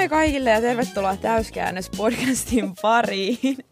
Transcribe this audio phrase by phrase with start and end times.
[0.00, 3.69] Moi kaikille ja tervetuloa Täyskäännös podcastin pariin.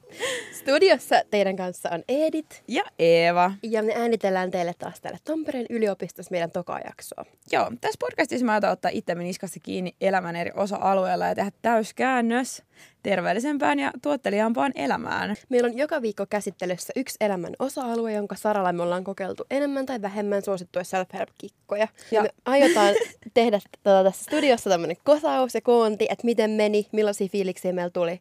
[0.59, 2.63] Studiossa teidän kanssa on Edit.
[2.69, 3.53] Ja Eeva.
[3.63, 7.25] Ja me äänitellään teille taas täällä Tampereen yliopistossa meidän toka jaksoa.
[7.53, 12.63] Joo, tässä podcastissa mä otan ottaa itsemme niskasta kiinni elämän eri osa-alueella ja tehdä täyskäännös
[13.03, 15.37] terveellisempään ja tuotteliaampaan elämään.
[15.49, 20.03] Meillä on joka viikko käsittelyssä yksi elämän osa-alue, jonka saralla me ollaan kokeiltu enemmän tai
[20.03, 21.89] vähemmän suosittuja self-help-kikkoja.
[22.11, 22.95] Ja me aiotaan
[23.35, 28.21] tehdä tota, tässä studiossa tämmöinen kosaus ja koonti, että miten meni, millaisia fiiliksiä meillä tuli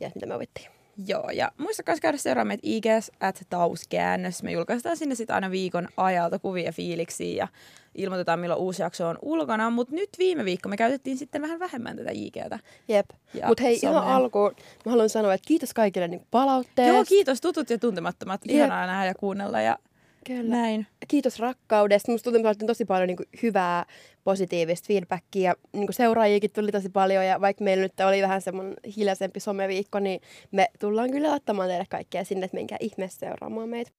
[0.00, 0.79] ja mitä me opittiin.
[1.06, 4.42] Joo, ja muistakaa käydä seuraamaan meitä IGS at tauskäännös.
[4.42, 7.48] Me julkaistaan sinne sitten aina viikon ajalta kuvia fiiliksiä ja
[7.94, 9.70] ilmoitetaan milloin uusi jakso on ulkona.
[9.70, 12.58] Mutta nyt viime viikko me käytettiin sitten vähän vähemmän tätä IGtä.
[12.88, 13.06] Jep.
[13.46, 16.94] Mutta hei, ihan alkuun mä haluan sanoa, että kiitos kaikille niin palautteesta.
[16.94, 18.40] Joo, kiitos tutut ja tuntemattomat.
[18.44, 18.56] Jep.
[18.56, 19.78] Ihanaa nähdä ja kuunnella ja
[20.26, 20.56] Kyllä.
[20.56, 20.86] Näin.
[21.08, 22.12] Kiitos rakkaudesta.
[22.12, 23.84] Musta tuntuu, että tosi paljon niin kuin, hyvää,
[24.24, 25.54] positiivista feedbackia.
[25.72, 29.98] Niin kuin seuraajiakin tuli tosi paljon ja vaikka meillä nyt oli vähän semmoinen hiljaisempi someviikko,
[29.98, 33.90] niin me tullaan kyllä ottamaan teille kaikkea sinne, että menkää ihmeessä seuraamaan meitä.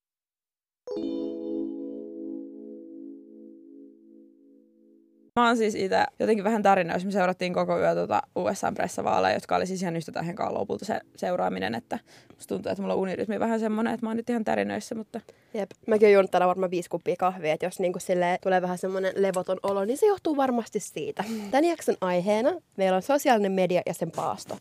[5.40, 9.56] Mä oon siis itse jotenkin vähän tarina, jos me seurattiin koko yö tuota USA-pressavaaleja, jotka
[9.56, 11.98] oli siis ihan yhtä tähän lopulta se seuraaminen, että
[12.34, 15.20] musta tuntuu, että mulla on unirytmi vähän semmonen, että mä oon nyt ihan tärinöissä, mutta...
[15.54, 18.78] Jep, mäkin oon juonut tänään varmaan viisi kuppia kahvia, että jos niinku sille tulee vähän
[18.78, 21.24] semmonen levoton olo, niin se johtuu varmasti siitä.
[21.50, 24.58] Tän jakson aiheena meillä on sosiaalinen media ja sen paasto.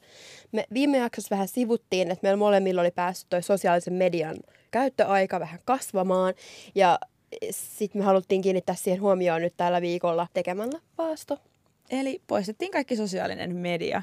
[0.52, 4.36] Me viime jaksossa vähän sivuttiin, että meillä molemmilla oli päässyt toi sosiaalisen median
[4.72, 6.34] käyttöaika vähän kasvamaan
[6.76, 7.00] ja
[7.52, 11.38] sitten me haluttiin kiinnittää siihen huomioon nyt tällä viikolla tekemällä paasto.
[11.90, 14.02] Eli poistettiin kaikki sosiaalinen media.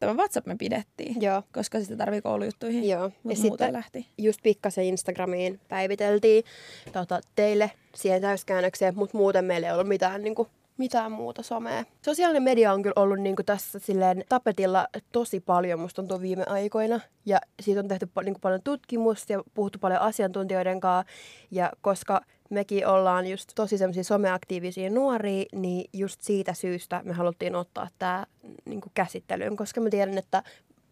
[0.00, 1.42] Tämä WhatsApp me pidettiin, Joo.
[1.52, 3.10] koska sitä tarvii koulujuttuihin, Joo.
[3.22, 4.06] mutta ja sitten lähti.
[4.18, 6.44] just pikkasen Instagramiin päiviteltiin
[6.92, 11.84] tota, teille siihen täyskäännökseen, mutta muuten meillä ei ollut mitään niin kuin, mitään muuta somea.
[12.04, 16.44] Sosiaalinen media on kyllä ollut niin kuin tässä silleen tapetilla tosi paljon, musta tuntuu viime
[16.46, 17.00] aikoina.
[17.26, 21.12] Ja siitä on tehty niin kuin paljon tutkimusta ja puhuttu paljon asiantuntijoiden kanssa.
[21.50, 22.20] Ja koska
[22.50, 28.26] mekin ollaan just tosi semmoisia someaktiivisia nuoria, niin just siitä syystä me haluttiin ottaa tämä
[28.64, 30.42] niin käsittelyyn, koska mä tiedän, että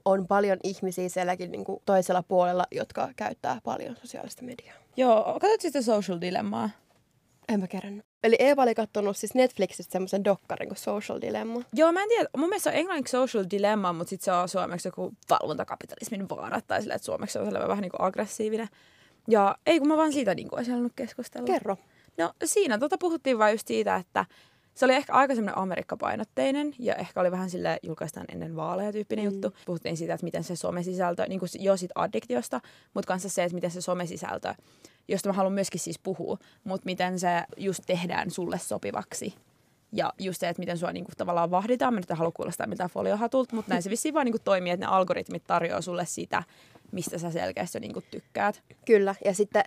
[0.05, 4.77] on paljon ihmisiä sielläkin niin kuin toisella puolella, jotka käyttää paljon sosiaalista mediaa.
[4.97, 6.71] Joo, katsotko sitä Social Dilemmaa?
[7.49, 8.07] En mä kerännyt.
[8.25, 11.63] Eli Eeva oli katsonut siis Netflixistä semmoisen dokkarin kuin Social Dilemma.
[11.73, 12.29] Joo, mä en tiedä.
[12.37, 16.67] Mun mielestä se on englanniksi Social Dilemma, mutta sitten se on suomeksi joku valvontakapitalismin vaarat
[16.67, 18.69] tai sillä, että suomeksi se on vähän niin kuin aggressiivinen.
[19.29, 21.47] Ja ei kun mä vaan siitä niin kuin olisin halunnut keskustella.
[21.47, 21.77] Kerro.
[22.19, 24.25] No siinä tota puhuttiin vain just siitä, että
[24.75, 29.25] se oli ehkä aika semmoinen Amerikka-painotteinen ja ehkä oli vähän sille julkaistaan ennen vaaleja tyyppinen
[29.25, 29.33] mm.
[29.33, 29.53] juttu.
[29.67, 32.61] Puhuttiin siitä, että miten se somesisältö, niin kuin jo sit addiktiosta,
[32.95, 34.55] mutta kanssa se, että miten se somesisältö,
[35.09, 39.35] josta mä haluan myöskin siis puhua, mutta miten se just tehdään sulle sopivaksi.
[39.93, 41.95] Ja just se, että miten sua niinku tavallaan vahditaan.
[41.95, 44.87] Mä nyt en halua kuulostaa mitään foliohatulta, mutta näin se vissiin vaan niinku toimii, että
[44.87, 46.43] ne algoritmit tarjoaa sulle sitä,
[46.93, 48.63] mistä sä selkeästi niin kuin tykkäät.
[48.85, 49.65] Kyllä, ja sitten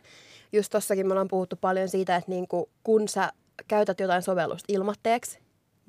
[0.54, 3.32] just tossakin me ollaan puhuttu paljon siitä, että niin kuin, kun sä
[3.68, 5.40] käytät jotain sovellusta ilmatteeksi,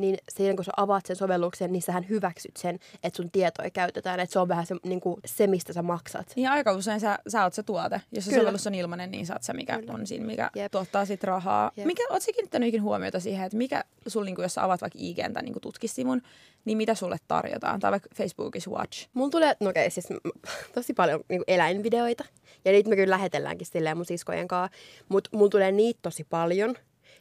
[0.01, 4.21] niin siinä kun sä avaat sen sovelluksen, niin sähän hyväksyt sen, että sun tietoja käytetään.
[4.21, 6.33] Että se on vähän se, niin kuin se mistä sä maksat.
[6.37, 8.01] Niin aika usein sä, sä oot se tuote.
[8.13, 9.93] Jos se sovellus on ilmainen, niin sä oot se, mikä Kyllä.
[9.93, 10.73] on siinä, mikä Jep.
[10.73, 11.71] tuottaa sit rahaa.
[11.77, 11.87] Jep.
[11.87, 14.99] Mikä, oot sä kiinnittänyt huomiota siihen, että mikä sul, niin kuin, jos sä avaat vaikka
[15.03, 16.23] IGn tai niin tutkisivun,
[16.65, 17.81] niin mitä sulle tarjotaan?
[17.81, 19.09] Tai vaikka Facebookissa Watch.
[19.15, 20.09] Mulla tulee, no okei, okay, siis
[20.75, 22.25] tosi paljon niin eläinvideoita.
[22.65, 24.79] Ja niitä me kyllä lähetelläänkin silleen mun siskojen kanssa.
[25.09, 26.75] Mutta mulla tulee niitä tosi paljon.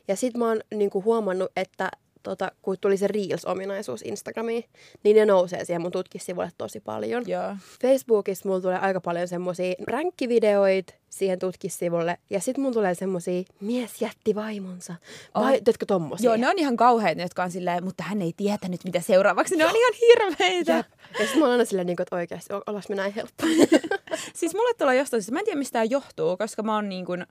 [0.08, 1.92] Ja sit mä oon niin huomannut, että
[2.30, 4.64] tota, kun tuli se Reels-ominaisuus Instagramiin,
[5.04, 7.24] niin ne nousee siihen mun tutkissivuille tosi paljon.
[7.30, 7.58] Yeah.
[7.82, 12.18] Facebookissa mulla tulee aika paljon semmosia ränkkivideoita siihen tutkissivulle.
[12.30, 14.96] Ja sitten mulla tulee semmosia mies jätti vaimonsa.
[15.36, 15.64] Vai, oh.
[15.64, 16.26] teetkö tommosia?
[16.26, 19.56] Joo, ne on ihan kauheita, jotka on silleen, mutta hän ei tietänyt mitä seuraavaksi.
[19.56, 20.74] Ne on ihan hirveitä.
[20.74, 20.86] Jep.
[21.14, 23.46] Ja sitten mä oon aina silleen, niin että oikeasti, ollas me näin helppo.
[24.40, 27.26] siis mulle tulee jostain, mä en tiedä mistä tämä johtuu, koska mä oon niin kuin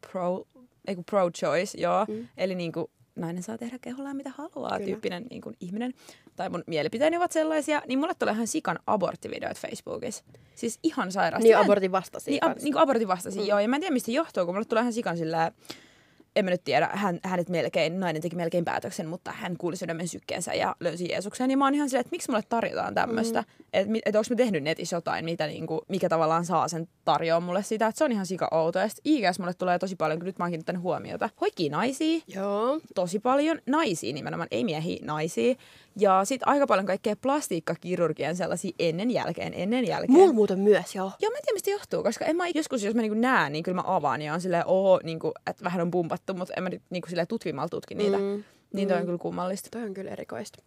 [0.00, 0.46] pro,
[0.86, 2.04] ei pro-choice, joo.
[2.08, 2.28] Mm.
[2.36, 2.86] Eli niin kuin
[3.16, 4.86] nainen saa tehdä kehollaan mitä haluaa Kyllä.
[4.90, 5.94] tyyppinen niin kuin ihminen,
[6.36, 10.24] tai mun mielipiteeni ovat sellaisia, niin mulle tulee ihan sikan aborttivideoit Facebookissa.
[10.54, 11.48] Siis ihan sairaasti.
[11.48, 12.30] Niin abortin vastaisia.
[12.30, 13.48] Niin, a, niin kuin abortin vastaisia, mm.
[13.48, 13.60] joo.
[13.60, 15.52] Ja mä en tiedä mistä johtuu, kun mulle tulee ihan sikan sillä
[16.36, 20.08] en mä nyt tiedä, hän, hänet melkein, nainen teki melkein päätöksen, mutta hän kuuli sydämen
[20.08, 21.50] sykkeensä ja löysi Jeesuksen.
[21.50, 23.40] Ja mä oon ihan silleen, että miksi mulle tarjotaan tämmöistä.
[23.40, 23.46] Mm.
[23.72, 27.62] Että et, onko mä tehnyt netissä jotain, mitä, niinku, mikä tavallaan saa sen tarjoa mulle
[27.62, 27.86] sitä.
[27.86, 28.78] Että se on ihan sika outo.
[28.78, 31.30] Ja IGS mulle tulee tosi paljon, kun nyt mä oon kiinnittänyt huomiota.
[31.40, 32.20] Hoikii naisia.
[32.26, 32.80] Joo.
[32.94, 33.58] Tosi paljon.
[33.66, 35.54] Naisia nimenomaan, ei miehiä, naisia.
[35.98, 40.12] Ja sitten aika paljon kaikkea plastiikkakirurgian sellaisia ennen jälkeen, ennen jälkeen.
[40.12, 41.12] Mulla muuten myös, joo.
[41.20, 43.62] Joo, mä en tiedä mistä johtuu, koska en mä joskus, jos mä niinku näen, niin
[43.62, 46.68] kyllä mä avaan ja on silleen, oho, niinku, että vähän on pumpattu, mutta en mä
[46.68, 48.18] nyt niinku silleen tutkimalla tutki niitä.
[48.18, 48.44] Mm.
[48.72, 49.06] Niin toi on mm.
[49.06, 49.68] kyllä kummallista.
[49.70, 50.62] Toi on kyllä erikoista.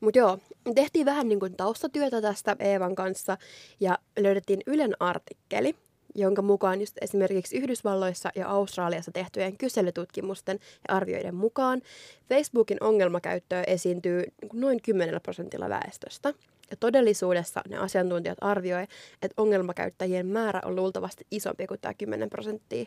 [0.00, 0.38] Mutta joo,
[0.74, 3.38] tehtiin vähän niin kuin taustatyötä tästä Eevan kanssa
[3.80, 5.74] ja löydettiin Ylen artikkeli,
[6.14, 10.58] jonka mukaan just esimerkiksi Yhdysvalloissa ja Australiassa tehtyjen kyselytutkimusten
[10.88, 11.82] ja arvioiden mukaan
[12.28, 16.34] Facebookin ongelmakäyttöä esiintyy niin noin 10 prosentilla väestöstä.
[16.70, 18.90] Ja todellisuudessa ne asiantuntijat arvioivat,
[19.22, 22.86] että ongelmakäyttäjien määrä on luultavasti isompi kuin tämä 10 prosenttia.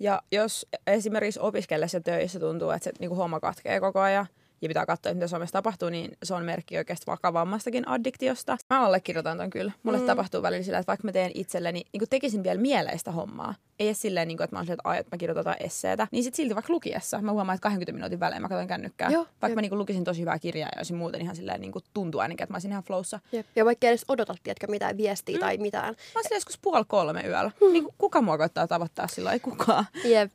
[0.00, 4.26] Ja jos esimerkiksi opiskellessa töissä tuntuu, että se niin homma katkee koko ajan,
[4.62, 8.58] ja pitää katsoa, että mitä Suomessa tapahtuu, niin se on merkki oikeasti vakavammastakin addiktiosta.
[8.70, 9.72] Mä allekirjoitan ton kyllä.
[9.82, 10.06] Mulle mm.
[10.06, 14.00] tapahtuu välillä sillä, että vaikka mä teen itselleni, niin tekisin vielä mieleistä hommaa, ei edes
[14.00, 16.54] silleen, niin kuin, että mä oon silleen, että, että mä kirjoitan esseetä, niin sit silti
[16.54, 19.10] vaikka lukiessa mä huomaan, että 20 minuutin välein mä katson kännykkää.
[19.10, 19.54] Joo, vaikka jo.
[19.54, 22.20] mä niin kuin, lukisin tosi hyvää kirjaa ja olisin muuten ihan silleen niin kuin tuntuu
[22.20, 23.20] ainakin, että mä olisin ihan flowssa.
[23.32, 23.46] Jep.
[23.56, 25.40] Ja vaikka edes odotat, tiedätkö, mitään viestiä mm.
[25.40, 25.94] tai mitään.
[26.14, 27.50] Mä oon joskus puoli kolme yöllä.
[27.60, 27.72] Mm.
[27.72, 29.86] Niin kuka mua koittaa tavoittaa sillä ei kukaan.
[30.04, 30.32] Jep.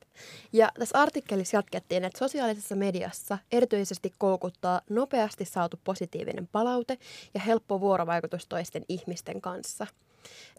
[0.53, 6.97] Ja tässä artikkelissa jatkettiin, että sosiaalisessa mediassa erityisesti koukuttaa nopeasti saatu positiivinen palaute
[7.33, 9.87] ja helppo vuorovaikutus toisten ihmisten kanssa.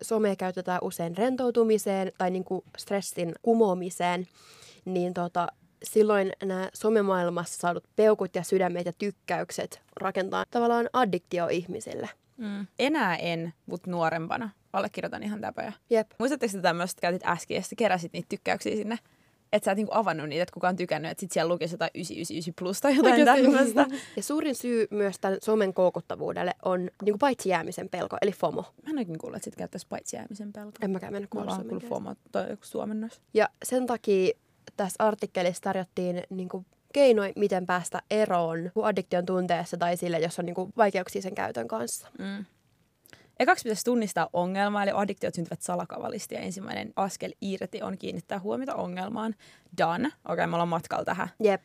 [0.03, 4.26] Somea käytetään usein rentoutumiseen tai niin kuin stressin kumoamiseen,
[4.85, 5.49] niin tota,
[5.82, 12.09] silloin nämä somemaailmassa saadut peukut ja sydämet ja tykkäykset rakentaa tavallaan addiktio ihmisille.
[12.37, 12.67] Mm.
[12.79, 14.50] Enää en, mutta nuorempana.
[14.73, 15.73] Allekirjoitan ihan täpöjä.
[15.91, 16.11] Jep.
[16.19, 18.99] Muistatteko sitä tämmöistä, että käytit äsken ja keräsit niitä tykkäyksiä sinne?
[19.53, 22.55] Että sä et niinku avannut niitä, että kukaan tykännyt, että sit siellä lukisi jotain 999
[22.59, 23.87] plus tai jotain tämmöistä.
[24.17, 28.62] Ja suurin syy myös tämän somen koukuttavuudelle on niinku paitsi jäämisen pelko, eli FOMO.
[28.62, 30.73] Mä en oikein kuullut, että sit käyttäisi paitsi jäämisen pelko.
[30.83, 33.21] En mäkään mennyt kuulla Mä kuullut FOMO tai joku suomennos.
[33.35, 34.33] Ja sen takia
[34.77, 40.71] tässä artikkelissa tarjottiin niinku keinoin, miten päästä eroon addiktion tunteessa tai sille, jos on niinku
[40.77, 42.09] vaikeuksia sen käytön kanssa.
[42.19, 42.45] Mm.
[43.40, 48.75] Ekaksi pitäisi tunnistaa ongelma, eli addiktiot syntyvät salakavallisesti ja ensimmäinen askel irti on kiinnittää huomiota
[48.75, 49.35] ongelmaan.
[49.79, 50.06] Done.
[50.08, 51.29] Okei, okay, me ollaan matkalla tähän.
[51.44, 51.64] Jep.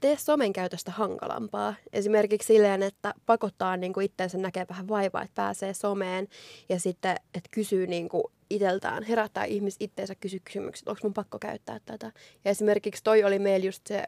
[0.00, 1.74] Tee somen käytöstä hankalampaa.
[1.92, 6.28] Esimerkiksi silleen, että pakottaa niin kuin itseensä näkee vähän vaivaa, että pääsee someen
[6.68, 11.38] ja sitten, että kysyy niin kuin iteltään, herättää ihmis itteensä kysy kysymykset, onko mun pakko
[11.38, 12.12] käyttää tätä.
[12.44, 14.04] Ja esimerkiksi toi oli meillä just se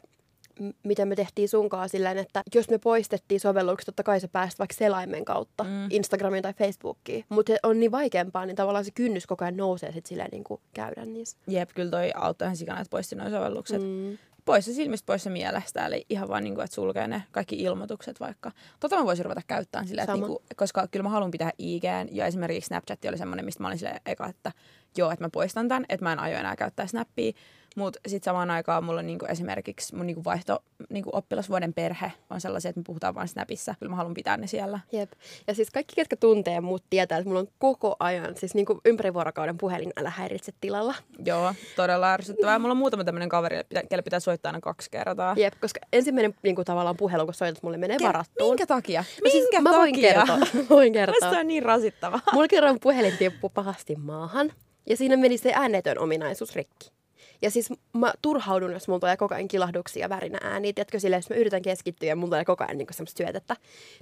[0.83, 4.75] mitä me tehtiin sunkaan silleen, että jos me poistettiin sovellukset, totta kai sä pääst vaikka
[4.75, 5.87] selaimen kautta mm.
[5.89, 7.25] Instagramiin tai Facebookiin.
[7.29, 10.61] Mutta on niin vaikeampaa, niin tavallaan se kynnys koko ajan nousee sit silleen niin kuin
[10.73, 11.37] käydä niissä.
[11.47, 13.81] Jep, kyllä toi auttoi ihan sikana, että poisti noin sovellukset.
[13.81, 14.17] Mm
[14.49, 15.85] pois se silmistä, pois se mielestä.
[15.85, 18.51] Eli ihan vaan, niin kuin, että sulkee ne kaikki ilmoitukset vaikka.
[18.79, 22.07] Tota mä voisin ruveta käyttämään sillä, että, niin kuin, koska kyllä mä haluan pitää IGn.
[22.11, 24.51] Ja esimerkiksi Snapchat oli semmoinen, mistä mä olin silleen eka, että
[24.97, 27.31] joo, että mä poistan tämän, että mä en aio enää käyttää Snappia.
[27.79, 32.41] Mutta sitten samaan aikaan mulla on niinku esimerkiksi mun niinku vaihto niinku oppilasvuoden perhe on
[32.41, 33.75] sellaisia, että me puhutaan vain Snapissa.
[33.79, 34.79] Kyllä mä haluan pitää ne siellä.
[34.91, 35.11] Jep.
[35.47, 39.13] Ja siis kaikki, ketkä tuntee mut, tietää, että mulla on koko ajan, siis niinku ympäri
[39.13, 40.95] vuorokauden puhelin älä häiritse tilalla.
[41.25, 42.59] Joo, todella ärsyttävää.
[42.59, 43.57] Mulla on muutama tämmöinen kaveri,
[43.89, 45.35] kelle pitää soittaa aina kaksi kertaa.
[45.37, 48.51] Jep, koska ensimmäinen niinku, tavallaan puhelu, kun soitat, mulle menee Ke- varattuun.
[48.51, 49.03] Minkä takia?
[49.23, 49.61] Minkä siis, takia?
[49.71, 50.39] Mä voin kertoa.
[50.69, 51.15] voin kertoa.
[51.21, 52.21] Musta on niin rasittavaa.
[52.33, 54.51] Mulla kerran puhelin tippui pahasti maahan.
[54.89, 56.98] Ja siinä meni se äänetön ominaisuus rikki.
[57.41, 60.73] Ja siis mä turhaudun, jos mulla tulee koko ajan kilahduksia värinä ääniä.
[60.73, 63.55] Tiedätkö silleen, jos mä yritän keskittyä ja mulla tulee koko ajan niin semmoista syötettä.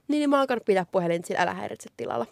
[0.08, 2.26] Niin, niin mä alkan pitää puhelin sillä älä häiritse tilalla.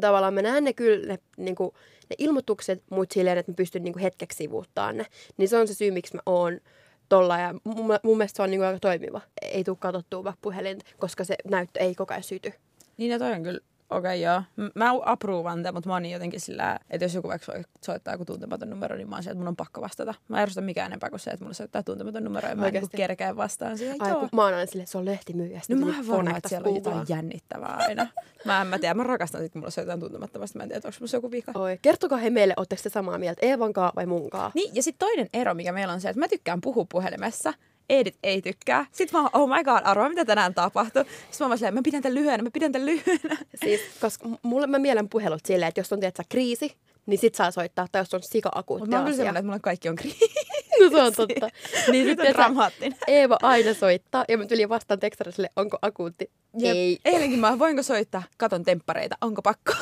[0.00, 1.70] Tavallaan mä näen ne kyllä, ne, niin kuin,
[2.10, 5.06] ne ilmoitukset, mutta silleen, että mä pystyn niin kuin hetkeksi sivuuttaa ne.
[5.36, 6.60] Niin se on se syy, miksi mä oon
[7.08, 9.20] tolla ja mun, mun mielestä se on niin kuin aika toimiva.
[9.42, 12.52] Ei tule katsottua vaikka puhelin, koska se näyttö ei koko ajan syty.
[12.96, 14.70] Niin ja toi on kyllä Okei, okay, joo.
[14.74, 17.52] Mä approvan tämän, mutta mä oon niin jotenkin sillä, että jos joku vaikka
[17.84, 20.14] soittaa joku tuntematon numero, niin mä oon se, että mun on pakko vastata.
[20.28, 23.36] Mä en mikään enempää kuin se, että mulla soittaa tuntematon numero ja mä niin kerkeä
[23.36, 24.02] vastaan siihen.
[24.02, 25.60] Ai, kun mä oon aina silleen, se on lehtimyyjä.
[25.68, 28.06] No mä varmaan, että siellä on jotain jännittävää aina.
[28.44, 30.58] mä en mä tiedä, mä rakastan sit, kun mulla soitetaan tuntemattomasti.
[30.58, 31.52] Mä en tiedä, onko mulla joku vika.
[31.54, 34.50] Oi, kertokaa he meille, ootteko te samaa mieltä, Eevankaa vai munkaa?
[34.54, 37.54] Niin, ja sitten toinen ero, mikä meillä on se, että mä tykkään puhua puhelimessa.
[37.90, 38.86] Edit ei tykkää.
[38.92, 41.02] Sitten mä oh my god, arvoa mitä tänään tapahtuu.
[41.04, 43.36] Sitten mä vaan silleen, mä pidän tämän lyhyenä, mä pidän tämän lyhyenä.
[43.64, 46.76] Siis, koska mulle mä mielen puhelut silleen, että jos on tietysti kriisi,
[47.06, 49.88] niin sit saa soittaa, tai jos on sika-akuutti Mutta mä oon kyllä että mulla kaikki
[49.88, 50.24] on kriisi.
[50.80, 51.48] No se on totta.
[51.92, 52.98] niin sitten dramaattinen.
[53.08, 56.30] Eeva aina soittaa, ja mä tulin vastaan tekstarille, onko akuutti?
[56.58, 56.76] Jep.
[56.76, 56.98] Ei.
[57.04, 59.72] Eilenkin mä voinko soittaa, katon temppareita, onko pakko?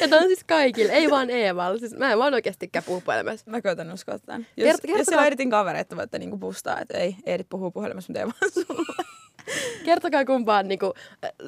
[0.00, 1.78] Ja tämä on siis kaikille, ei vaan Eevalla.
[1.78, 3.50] Siis mä en vaan oikeasti puhu puhelimessa.
[3.50, 4.46] Mä koitan uskoa tämän.
[4.56, 4.98] Jos, Kert- kertokaa...
[4.98, 8.52] jos siellä editin kavereita, voitte niinku bustaa, että ei, Edit puhuu puhelimessa, mutta ei vaan
[8.66, 9.04] sulle.
[9.84, 10.94] Kertokaa kumpaan niinku,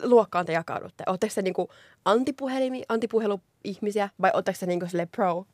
[0.02, 1.04] luokkaan te jakaudutte.
[1.06, 1.68] Oletteko te niinku
[2.04, 5.46] antipuhelimi, antipuheluihmisiä vai oletteko te niinku sille pro,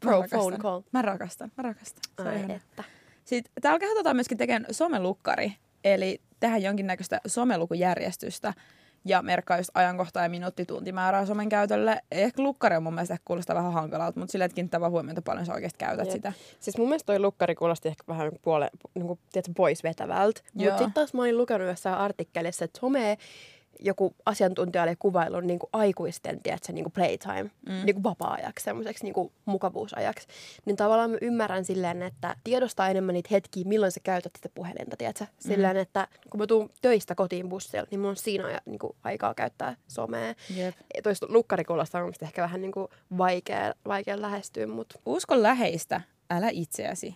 [0.00, 0.82] pro mä phone call?
[0.92, 2.02] Mä rakastan, mä rakastan.
[2.22, 2.84] Se Ai että.
[3.24, 5.52] Sitten täällä kehotetaan myöskin tekemään somelukkari,
[5.84, 8.54] eli tehdä jonkinnäköistä somelukujärjestystä
[9.06, 12.02] ja merkkaa just ajankohtaa ja minuuttituntimäärää somen käytölle.
[12.10, 15.78] Ehkä lukkari on mun mielestä kuulostaa vähän hankalalta, mutta että kiinnittää huomiota paljon sä oikeasti
[15.78, 16.12] käytät Jep.
[16.12, 16.32] sitä.
[16.60, 20.40] Siis mun mielestä toi lukkari kuulosti ehkä vähän puole, niin kuin, tiedätkö, pois vetävältä.
[20.54, 23.18] Mutta sitten taas mä olin lukenut jossain artikkelissa, että some
[23.80, 27.72] joku asiantuntija oli kuvaillut niin kuin aikuisten tiedätkö, niin kuin playtime, mm.
[27.72, 30.28] niin kuin vapaa-ajaksi, semmoiseksi niin kuin mukavuusajaksi.
[30.64, 34.96] Niin tavallaan mä ymmärrän silleen, että tiedostaa enemmän niitä hetkiä, milloin sä käytät sitä puhelinta,
[34.96, 35.26] tiedätkö?
[35.38, 38.96] Silleen, että kun mä tuun töistä kotiin bussilla, niin mulla on siinä aja, niin kuin
[39.04, 40.34] aikaa käyttää somea.
[40.56, 46.00] Ja Toista lukkarikuulosta on mun ehkä vähän niin kuin vaikea, vaikea lähestyä, mutta Usko läheistä,
[46.30, 47.14] älä itseäsi.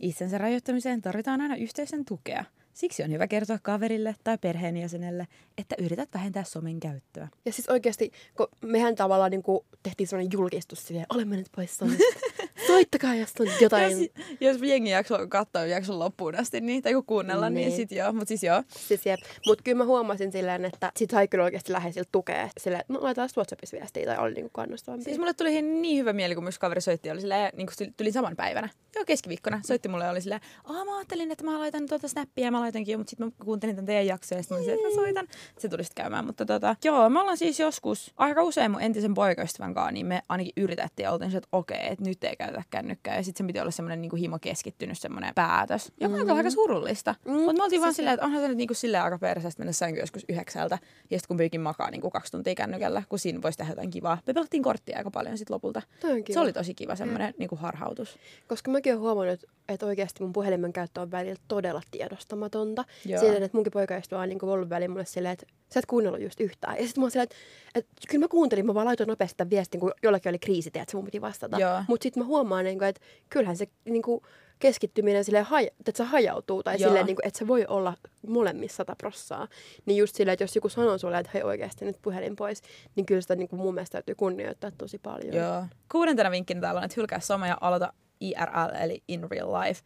[0.00, 2.44] Itsensä rajoittamiseen tarvitaan aina yhteisen tukea.
[2.78, 5.26] Siksi on hyvä kertoa kaverille tai perheenjäsenelle,
[5.58, 7.28] että yrität vähentää somen käyttöä.
[7.44, 11.76] Ja siis oikeasti, kun mehän tavallaan niin kuin tehtiin sellainen julkistus silleen, olemme nyt pois
[11.76, 12.04] somesta.
[12.78, 14.00] Soittakaa, jos on jotain.
[14.00, 17.66] Jos, jos jengi jakso katsoa jakson loppuun asti, niin, tai kun kuunnella, niin, Niin.
[17.68, 18.12] niin sit joo.
[18.12, 18.62] Mutta siis joo.
[18.68, 19.20] Siis jep.
[19.46, 22.48] Mut kyllä mä huomasin silleen, että sit sai kyllä oikeasti läheisiltä tukea.
[22.60, 25.04] Silleen, no laitetaan WhatsAppissa viestiä tai oli niinku kannustavampi.
[25.04, 28.12] Siis mulle tuli niin hyvä mieli, kun myös kaveri soitti, oli silleen, niin kuin tuli
[28.12, 28.68] saman päivänä.
[28.94, 29.60] Joo, keskiviikkona.
[29.66, 32.60] Soitti mulle ja oli silleen, Aa, mä ajattelin, että mä laitan tuota snappia ja mä
[32.60, 35.26] laitankin jo, mutta sitten mä kuuntelin tämän teidän jaksoa ja sitten mä että mä soitan.
[35.58, 36.24] Se tuli sitten käymään.
[36.26, 40.22] Mutta tota, joo, me ollaan siis joskus aika usein mun entisen poikaystävän kanssa, niin me
[40.28, 43.16] ainakin yritettiin ja oltiin se, että okei, että nyt ei käytetä kännykkää.
[43.16, 46.30] Ja sitten se piti olla semmoinen niin himo keskittynyt semmoinen päätös, joka on mm.
[46.30, 47.14] aika surullista.
[47.24, 49.18] Mm, Mm, mutta me oltiin vaan silleen, että onhan se nyt niin kuin silleen aika
[49.18, 50.78] perseestä mennä sänkyyn joskus yhdeksältä.
[51.10, 53.90] Ja sitten kun pyykin makaa niin kuin kaksi tuntia kännykällä, kun siinä voisi tehdä jotain
[53.90, 54.18] kivaa.
[54.26, 55.82] Me pelattiin korttia aika paljon sitten lopulta.
[56.04, 56.22] On.
[56.30, 58.18] Se oli tosi kiva semmoinen niin kuin harhautus.
[58.48, 62.84] Koska mäkin olen huomannut, että oikeasti mun puhelimen käyttö on välillä todella tiedostamatonta.
[63.06, 63.20] Joo.
[63.20, 66.40] Silleen, että munkin poikaystävä on niin ollut välillä mulle silleen, että sä et kuunnellut just
[66.40, 66.76] yhtään.
[66.76, 67.36] Ja sitten mä oon silleen, että,
[67.74, 70.96] että kyllä mä kuuntelin, mä vaan laitoin nopeasti tämän viestin, kun jollakin oli kriisi, että
[70.96, 71.58] mun piti vastata.
[71.88, 73.00] Mutta sitten mä huomaan, niin kuin, että
[73.30, 74.22] kyllähän se niin kuin,
[74.58, 76.88] keskittyminen silleen, haj, että se hajautuu tai Joo.
[76.88, 77.94] silleen, niin kuin, että se voi olla
[78.26, 79.48] molemmissa sata prossaa.
[79.86, 82.62] Niin just silleen, että jos joku sanoo sulle, että hei oikeasti nyt puhelin pois,
[82.96, 85.34] niin kyllä sitä niin kuin mun mielestä täytyy kunnioittaa tosi paljon.
[85.34, 85.64] Joo.
[85.92, 89.80] Kuudentena vinkkinä täällä on, että hylkää some ja aloita IRL, eli in real life.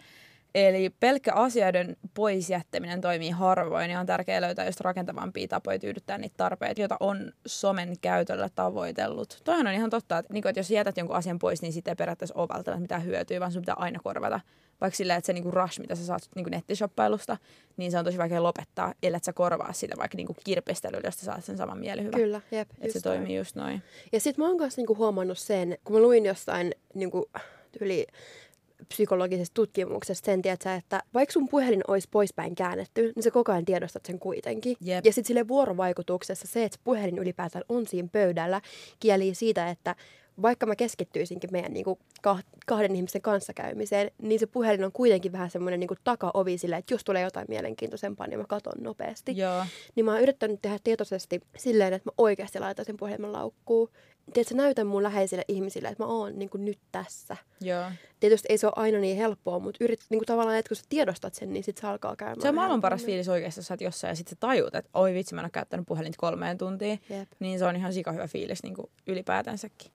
[0.55, 6.19] Eli pelkkä asioiden pois jättäminen toimii harvoin ja on tärkeää löytää just rakentavampia tapoja tyydyttää
[6.19, 9.41] niitä tarpeita, joita on somen käytöllä tavoitellut.
[9.45, 11.93] Toihan on ihan totta, että, niin kuin, että jos jätät jonkun asian pois, niin sitten
[11.93, 14.41] ei periaatteessa ole välttämättä mitään hyötyä, vaan sun pitää aina korvata.
[14.81, 17.37] Vaikka sillä, että se niin kuin rush, mitä sä saat niin kuin nettishoppailusta,
[17.77, 21.25] niin se on tosi vaikea lopettaa, ellei sä korvaa sitä vaikka niin kuin kirpestelyllä, josta
[21.25, 22.21] saat sen saman mielihyvän.
[22.21, 22.71] Kyllä, jep.
[22.71, 23.19] Että se näin.
[23.19, 23.83] toimii just noin.
[24.13, 27.31] Ja sitten mä oon kanssa niinku huomannut sen, kun mä luin jostain niinku,
[27.81, 28.07] yli
[28.93, 33.65] psykologisesta tutkimuksesta sen, tiedätkö, että vaikka sun puhelin olisi poispäin käännetty, niin sä koko ajan
[33.65, 34.77] tiedostat sen kuitenkin.
[34.81, 35.07] Jep.
[35.07, 38.61] Ja sitten sille vuorovaikutuksessa se, että puhelin ylipäätään on siinä pöydällä,
[39.01, 39.97] kieli siitä, että
[40.43, 41.99] vaikka mä keskittyisinkin meidän niinku
[42.29, 46.95] kah- kahden ihmisen kanssakäymiseen, niin se puhelin on kuitenkin vähän semmoinen niinku takaovi sille, että
[46.95, 49.37] jos tulee jotain mielenkiintoisempaa, niin mä katon nopeasti.
[49.37, 49.65] Joo.
[49.95, 53.89] Niin mä oon yrittänyt tehdä tietoisesti silleen, että mä oikeasti laitan sen puhelimen laukkuun.
[54.33, 57.37] Tiedätkö, näytän mun läheisille ihmisille, että mä oon niin nyt tässä.
[57.61, 57.85] Joo.
[58.21, 60.83] Tietysti ei se ole aina niin helppoa, mutta yrit, niin kuin tavallaan, että kun sä
[60.89, 62.41] tiedostat sen, niin sit se alkaa käymään.
[62.41, 64.91] Se on maailman paras fiilis oikeasti, jos sä oot jossain ja sitten sä tajut, että
[64.95, 67.01] oi vitsi, mä en ole käyttänyt puhelinta kolmeen tuntiin.
[67.11, 67.29] Jep.
[67.39, 69.93] Niin se on ihan sika hyvä fiilis niin kuin ylipäätänsäkin.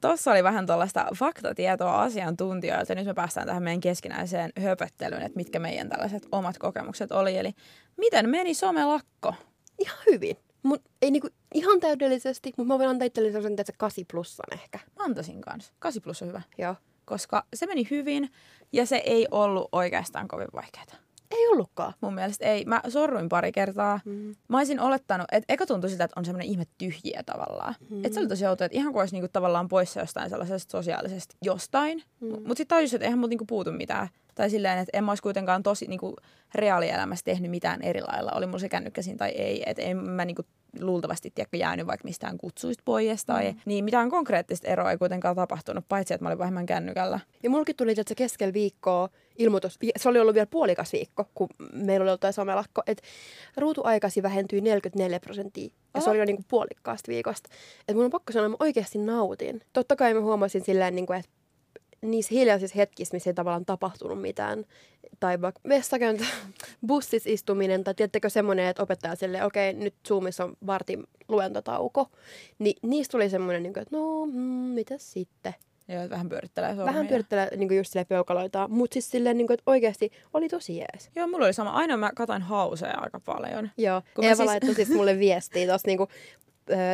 [0.00, 2.94] Tuossa oli vähän tuollaista faktatietoa asiantuntijoilta.
[2.94, 7.36] Nyt me päästään tähän meidän keskinäiseen höpöttelyyn, että mitkä meidän tällaiset omat kokemukset oli.
[7.36, 7.52] Eli
[7.96, 9.34] miten meni somelakko?
[9.78, 10.36] Ihan hyvin.
[10.62, 14.78] Mut ei niinku ihan täydellisesti, mutta mä voin antaa itselleni sellaisen, että 8 plussan ehkä.
[14.98, 15.72] Mä antaisin kanssa.
[15.78, 16.42] 8 plus on hyvä.
[16.58, 16.74] Joo.
[17.04, 18.32] Koska se meni hyvin
[18.72, 21.02] ja se ei ollut oikeastaan kovin vaikeaa.
[21.32, 21.94] Ei ollutkaan.
[22.00, 22.64] Mun mielestä ei.
[22.64, 24.00] Mä sorruin pari kertaa.
[24.04, 24.34] Mm.
[24.48, 27.74] Mä olisin olettanut, että eka tuntui siltä, että on semmoinen ihme tyhjiä tavallaan.
[27.90, 28.04] Mm.
[28.04, 31.36] Että se oli tosi outoa, että ihan kuin olisi niinku tavallaan poissa jostain sellaisesta sosiaalisesta
[31.42, 32.02] jostain.
[32.20, 32.28] Mm.
[32.28, 34.08] Mutta sitten tajusin, että eihän multa niinku puutu mitään.
[34.34, 36.16] Tai silleen, että en mä olisi kuitenkaan tosi niinku
[36.54, 38.32] reaalielämässä tehnyt mitään eri lailla.
[38.34, 39.62] Oli mulla se kännykkä siinä tai ei.
[39.66, 40.42] Että en mä niinku
[40.80, 43.58] luultavasti tiedäkö, jäänyt vaikka mistään kutsuista pois tai mm.
[43.64, 47.20] niin mitään konkreettista eroa ei kuitenkaan tapahtunut, paitsi että mä olin vähemmän kännykällä.
[47.42, 49.08] Ja mulkin tuli että keskellä viikkoa
[49.38, 53.02] ilmoitus, se oli ollut vielä puolikas viikko, kun meillä oli ollut tämä somelakko, että
[53.56, 55.68] ruutuaikasi vähentyi 44 prosenttia.
[55.94, 57.50] Ja se oli jo niinku puolikkaasta viikosta.
[57.80, 59.60] Että mun on pakko sanoa, että mä oikeasti nautin.
[59.72, 61.30] Totta kai mä huomasin silleen, niinku, että
[62.02, 64.64] niissä hiljaisissa hetkissä, missä ei tavallaan tapahtunut mitään,
[65.20, 66.24] tai vaikka vessakäyntä,
[66.86, 72.08] bussissa istuminen, tai tiedättekö semmoinen, että opettaja silleen, okei, okay, nyt Zoomissa on vartin luentotauko,
[72.58, 74.32] niin niistä tuli semmoinen, niinku, että no, mm,
[74.74, 75.54] mitäs sitten?
[75.88, 76.86] Ja vähän pyörittelee sormia.
[76.86, 80.76] Vähän pyörittelee niin just silleen peukaloita, mutta siis silleen, niin kuin, että oikeasti oli tosi
[80.76, 81.10] jees.
[81.16, 81.70] Joo, mulla oli sama.
[81.70, 83.70] Ainoa mä katoin hauseja aika paljon.
[83.76, 84.46] Joo, Kun Eeva siis...
[84.46, 86.08] laittoi siis mulle viestiä tuossa niinku,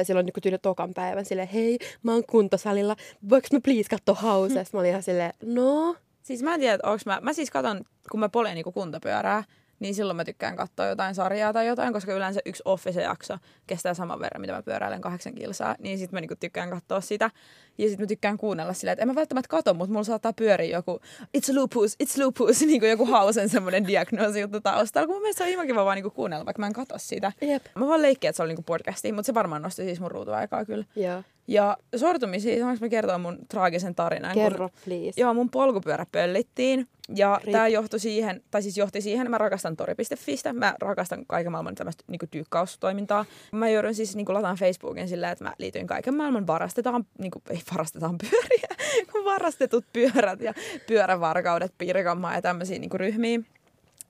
[0.02, 2.97] silloin niinku tyyli tokan päivän silleen, hei, mä oon kuntosalilla,
[3.30, 4.76] voiko mä please katsoa hausesta?
[4.76, 5.97] Mä olin ihan silleen, no,
[6.28, 7.18] Siis mä en tiedä, että onks mä...
[7.23, 9.45] Mä siis katon, kun mä poljen niinku kuntopyörää,
[9.80, 14.21] niin silloin mä tykkään katsoa jotain sarjaa tai jotain, koska yleensä yksi Office-jakso kestää saman
[14.21, 17.30] verran, mitä mä pyöräilen kahdeksan kilsaa, niin sitten mä niinku tykkään katsoa sitä.
[17.78, 20.76] Ja sitten mä tykkään kuunnella sillä, että en mä välttämättä katso, mutta mulla saattaa pyöriä
[20.76, 21.00] joku
[21.38, 25.38] it's lupus, it's lupus, niin kuin joku hausen semmoinen diagnoosi juttu taustalla, kun mun mielestä
[25.38, 27.32] se on ihan kiva vaan niinku kuunnella, vaikka mä en katso sitä.
[27.40, 27.62] Jep.
[27.75, 30.64] Mä vaan leikkiä, että se oli niinku podcasti, mutta se varmaan nosti siis mun ruutuaikaa
[30.64, 30.85] kyllä.
[30.97, 31.23] Joo.
[31.49, 34.32] Ja sortumisia, saanko mä kertoa mun traagisen tarinan?
[34.35, 35.20] kun- Kerro, please.
[35.20, 36.87] Joo, mun polkupyörä pöllittiin.
[37.14, 37.52] Ja Rip.
[37.52, 42.04] tämä johtui siihen, tai siis johti siihen, mä rakastan tori.fistä, mä rakastan kaiken maailman tämmöistä
[42.08, 43.25] niinku tyykkaustoimintaa.
[43.52, 48.18] Mä joudun siis niinku lataan Facebookin silleen, että mä liityin kaiken maailman varastetaan, niinku, varastetaan
[48.30, 48.68] pyöriä,
[49.12, 50.54] kun varastetut pyörät ja
[50.87, 53.40] pyörävarkaudet Pirkanmaa ja tämmöisiä niinku ryhmiä.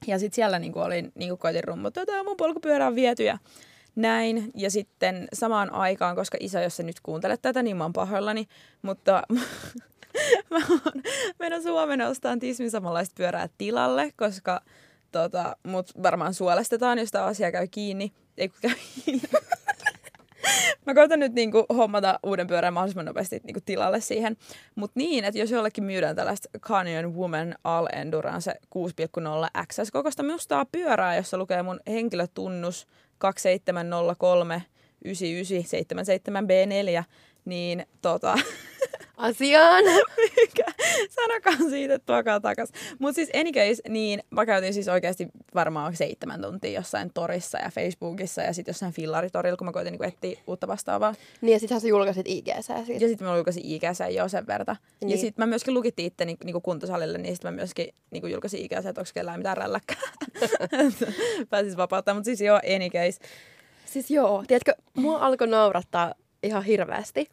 [0.06, 3.38] Ja sitten siellä niinku olin, niinku koitin rummuttaa, että mun polkupyörä on viety ja
[3.96, 4.50] näin.
[4.54, 8.48] Ja sitten samaan aikaan, koska isä, jos sä nyt kuuntelet tätä, niin mä oon pahoillani,
[8.82, 9.22] mutta
[10.50, 11.02] mä oon
[11.38, 14.60] menossa huomenna ostamaan tismin samanlaista pyörää tilalle, koska
[15.12, 18.12] tota, mut varmaan suolestetaan, jos tämä asia käy kiinni.
[18.36, 18.74] Ei kun käy
[19.04, 19.28] kiinni.
[20.87, 24.37] Mä koitan nyt niinku hommata uuden pyörän mahdollisimman nopeasti niinku tilalle siihen.
[24.75, 30.66] Mutta niin, että jos jollekin myydään tällaista Canyon Woman All Endurance 6.0 XS kokosta mustaa
[30.73, 32.87] pyörää, jossa lukee mun henkilötunnus
[33.18, 34.62] 2703
[35.04, 37.04] 9977 B4,
[37.45, 38.35] niin tota,
[39.18, 39.84] Asiaan.
[40.37, 40.64] mikä,
[41.10, 42.72] sanokaa siitä, että tuokaa takas.
[42.98, 47.70] Mutta siis any case, niin mä käytin siis oikeasti varmaan seitsemän tuntia jossain torissa ja
[47.70, 51.14] Facebookissa ja sitten jossain fillaritorilla, kun mä koitin niinku etsiä uutta vastaavaa.
[51.40, 53.04] niin ja sittenhän sä julkaisit siitä.
[53.04, 54.76] Ja sitten mä julkaisin IGC jo sen verta.
[55.00, 55.10] Niin.
[55.10, 58.87] Ja sitten mä myöskin lukittiin itteni niinku kuntosalille, niin sitten mä myöskin niinku julkaisin IGC,
[58.87, 60.02] että onko kellään mitään rälläkkää.
[61.50, 63.20] Pääsis vapauttaa, mutta siis joo, any case.
[63.87, 67.28] Siis joo, tiedätkö, mua alkoi naurattaa ihan hirveästi,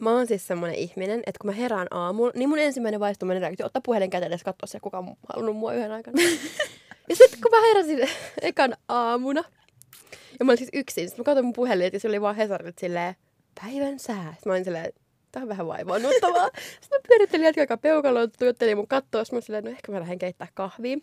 [0.00, 3.66] mä oon siis semmonen ihminen, että kun mä herään aamulla, niin mun ensimmäinen vaistuminen reaktio
[3.66, 6.22] ottaa puhelin käteen ja katsoa se, kuka on halunnut mua yhden aikana.
[7.08, 8.08] ja sitten kun mä heräsin
[8.42, 9.44] ekan aamuna,
[10.38, 12.78] ja mä olin siis yksin, sitten mä katsoin mun puhelin, ja se oli vaan Hesarit
[12.78, 13.14] silleen,
[13.62, 14.32] päivän sää.
[14.32, 14.92] Sitten mä olin silleen,
[15.32, 16.48] tää on vähän vaivaannuttavaa.
[16.80, 19.92] sitten mä pyörittelin jatkin aikaa peukaloa, tuijottelin mun kattoa, sitten mä olin silleen, no ehkä
[19.92, 20.98] mä lähden keittää kahvia.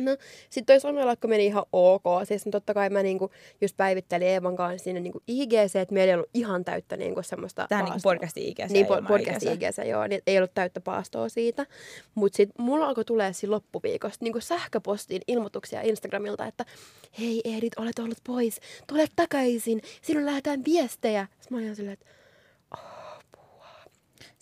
[0.00, 0.16] No,
[0.50, 2.02] sitten toi somelakko meni ihan ok.
[2.24, 6.14] Siis totta kai mä niinku just päivittelin Eevan kanssa sinne niinku IGC, että meillä ei
[6.14, 8.12] ollut ihan täyttä niinku semmoista Tähän niinku paastoa.
[8.12, 9.62] podcastin IGC Niin, po- podcastin IGC.
[9.78, 10.06] IGC, joo.
[10.06, 11.66] Niin ei ollut täyttä paastoa siitä.
[12.14, 16.64] Mutta sitten mulla alkoi tulee siinä loppuviikosta niinku sähköpostiin ilmoituksia Instagramilta, että
[17.18, 18.60] hei Edit, olet ollut pois.
[18.86, 19.82] Tule takaisin.
[20.02, 21.26] Sinun lähetään viestejä.
[21.40, 22.06] Sitten mä olin silleen, että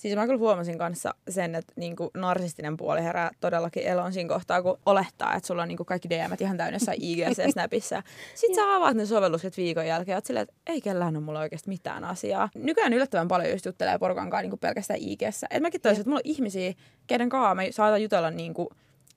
[0.07, 4.63] Siis mä kyllä huomasin kanssa sen, että niinku narsistinen puoli herää todellakin eloon siinä kohtaa,
[4.63, 8.03] kun olettaa, että sulla on niinku kaikki DMt ihan täynnä IGC ja Snapissa.
[8.35, 11.41] Sitten sä avaat ne sovellukset viikon jälkeen ja oot silleen, että ei kellään ole mulla
[11.41, 12.49] oikeasti mitään asiaa.
[12.55, 15.47] Nykyään yllättävän paljon just juttelee porukan kanssa niinku pelkästään IGssä.
[15.51, 16.73] Et mäkin toisin, että mulla on ihmisiä,
[17.07, 18.71] keiden kanssa me saatan jutella niinku,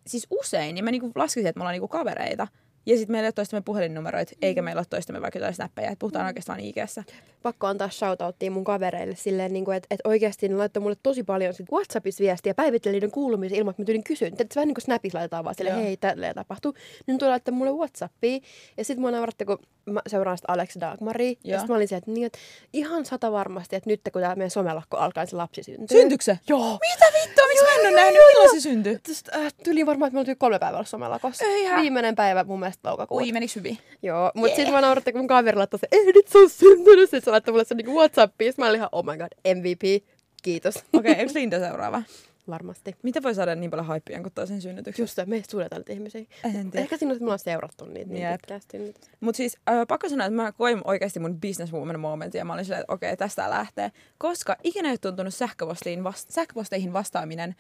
[0.08, 2.48] siis usein, niin mä niinku laskisin, että me ollaan niinku kavereita.
[2.86, 6.00] Ja sitten meillä ei ole toistemme puhelinnumeroita, eikä meillä ole toistemme vaikka jotain snappeja, että
[6.00, 7.04] puhutaan oikeastaan vaan IGssä.
[7.42, 11.54] pakko antaa shoutouttia mun kavereille silleen, niin että et oikeasti ne laittoi mulle tosi paljon
[11.54, 14.34] sit Whatsappissa viestiä, päivitteli niiden kuulumisia ilman, että mä tyylin kysyn.
[14.38, 15.84] Että vähän niin kuin Snapissa laitetaan vaan silleen, Joo.
[15.86, 16.74] hei, tälleen tapahtuu.
[17.08, 18.40] Niin tuli laittaa mulle Whatsappia.
[18.78, 19.58] Ja sitten mua nauratti, kun
[19.92, 21.30] mä seuraan sitä Alex Dagmaria.
[21.30, 21.60] Ja Joo.
[21.60, 22.40] sitten mä olin se, että, niin, että
[22.74, 25.98] ihan sata varmasti, että nyt kun tämä meidän somelakko alkaa, se lapsi syntyy.
[25.98, 26.40] Syntyykö se?
[26.48, 26.80] Joo.
[26.82, 29.00] Mitä vittua, miksi mä en ole nähnyt, milloin se syntyi?
[29.00, 31.46] Tästä, äh, tyliin varmaan, että me oltiin kolme päivää ollut somelakossa.
[31.46, 31.82] Eihän.
[31.82, 33.24] Viimeinen päivä mun mielestä toukokuuta.
[33.24, 33.78] Ui, menikö hyvin?
[34.04, 34.56] Joo, mutta yeah.
[34.56, 37.10] sitten mä naurattiin, kun mun kaveri laittoi se, ei nyt se on syntynyt.
[37.10, 38.54] Sitten se laittoi mulle se niinku Whatsappiin.
[38.58, 40.04] Mä olin ihan, oh my god, MVP.
[40.44, 40.76] Kiitos.
[40.94, 42.02] Okei, okay, onko Linda seuraava?
[42.50, 42.96] Varmasti.
[43.04, 45.04] Mitä voi saada niin paljon haippia kuin toisen synnytyksen?
[45.04, 46.22] Just meistä suunnitellaan niitä ihmisiä.
[46.44, 46.84] En tiedä.
[46.84, 48.78] Ehkä siinä, että me ollaan seurattu niitä niin pitkästi.
[49.20, 52.66] Mutta siis äh, pakko sanoa, että mä koin oikeasti mun businesswoman momentin ja mä olin
[52.66, 53.92] silleen, että okei, tästä tää lähtee.
[54.18, 57.56] Koska ikinä ei ole tuntunut sähköpostiin vasta- sähköposteihin vastaaminen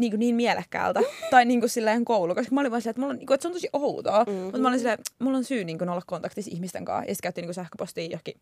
[0.00, 1.00] niin, kuin niin mielekkäältä.
[1.30, 2.34] tai niin kuin silleen koulu.
[2.34, 4.24] Koska mä olin vaan silleen, että, mulla on, niin kuin, että se on tosi outoa.
[4.24, 4.42] Mm-hmm.
[4.42, 7.10] Mutta mä olin silleen, että mulla on syy niin kuin, olla kontaktissa ihmisten kanssa.
[7.10, 8.34] Ja sitten käytiin niin kuin sähköpostia johonkin,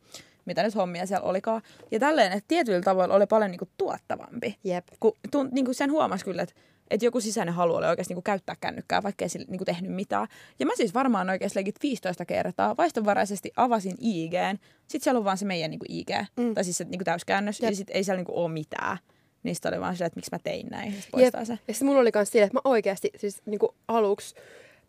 [0.44, 1.62] mitä nyt hommia siellä olikaan.
[1.90, 4.56] Ja tälleen, että tietyillä tavoilla oli paljon niin kuin, tuottavampi.
[4.64, 4.86] Jep.
[5.00, 6.54] kun tunt, niin kuin sen huomasi kyllä, että,
[6.90, 9.66] että joku sisäinen halu oli oikeasti niin kuin käyttää kännykkää, vaikka ei sille niin kuin
[9.66, 10.26] tehnyt mitään.
[10.58, 14.58] Ja mä siis varmaan oikeasti legit 15 kertaa vaistonvaraisesti avasin IGn.
[14.80, 16.54] Sitten siellä on vaan se meidän niin kuin IG, mm.
[16.54, 17.70] tai siis se niin kuin täyskäännös, Jep.
[17.70, 18.98] ja sitten ei siellä niin kuin ole mitään.
[19.42, 21.10] Niistä oli vaan silleen, että miksi mä tein näin, ja Jep.
[21.10, 21.58] poistaa se.
[21.68, 24.34] Ja sitten mulla oli kans silleen, että mä oikeasti siis niinku aluksi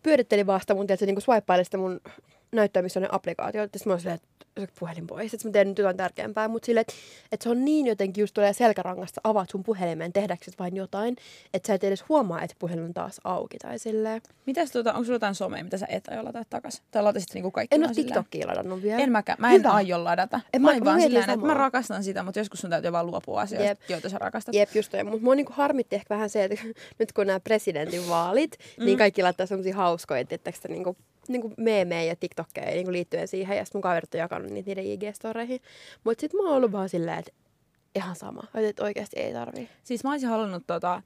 [0.03, 2.01] pyörittelin vasta mun, tiedätkö, niinku swipeailin sitä mun
[2.51, 3.69] näyttää, missä on ne applikaatiot.
[3.73, 4.39] Sitten mä oon silleen, että
[4.79, 6.47] puhelin pois, että mä teen nyt jotain tärkeämpää.
[6.47, 6.93] Mutta silleen, että,
[7.31, 11.15] että se on niin jotenkin just tulee selkärangasta, avaat sun puhelimen tehdäksesi vain jotain,
[11.53, 14.21] että sä et edes huomaa, että puhelin on taas auki tai silleen.
[14.45, 16.81] Mitäs tuota, onko sulla jotain somea, mitä sä et aio ladata takas?
[16.91, 17.93] Tai latasit niinku kaikki En ole?
[17.93, 19.01] TikTokia ladannut vielä.
[19.03, 19.37] En mäkään.
[19.41, 19.69] Mä en Hyvä.
[19.69, 20.39] aio ladata.
[20.53, 23.41] En mä, mä- vaan silleen, että mä rakastan sitä, mutta joskus sun täytyy vaan luopua
[23.41, 23.79] asioista, Jep.
[23.89, 24.55] joita sä rakastat.
[24.55, 25.03] Jep, just toi.
[25.03, 26.65] Mutta mua niinku harmitti ehkä vähän se, että
[26.99, 28.85] nyt kun nämä presidentin vaalit, mm.
[28.85, 30.97] niin kaikki laittaa semmosia hauskoja, että niinku,
[31.33, 33.57] niinku meemejä ja TikTokkeja niinku liittyen siihen.
[33.57, 35.59] Ja mun kaverit on jakanut niitä niiden IG-storeihin.
[36.03, 37.31] Mutta sit mä oon ollut vaan silleen, että
[37.95, 38.41] ihan sama.
[38.55, 39.69] Että oikeasti ei tarvii.
[39.83, 41.01] Siis mä olisin halunnut tota,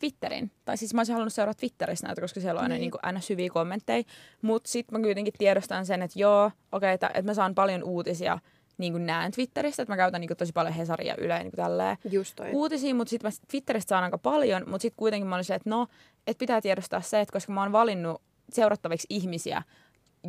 [0.00, 2.80] Twitterin, tai siis mä olisin halunnut seurata Twitterissä näitä, koska siellä on aina Niin.
[2.80, 4.04] niin aina hyviä kommentteja.
[4.42, 7.82] Mutta sitten mä kuitenkin tiedostan sen, että joo, okei, okay, että, että mä saan paljon
[7.84, 8.38] uutisia
[8.78, 11.64] niin kuin näen Twitteristä, että mä käytän niin kuin tosi paljon Hesaria Yle niin kuin
[11.64, 12.50] tälleen Just toi.
[12.52, 15.70] uutisia, mutta sitten mä Twitteristä saan aika paljon, mutta sitten kuitenkin mä olin silleen, että
[15.70, 15.86] no,
[16.26, 19.62] että pitää tiedostaa se, että koska mä oon valinnut seurattaviksi ihmisiä,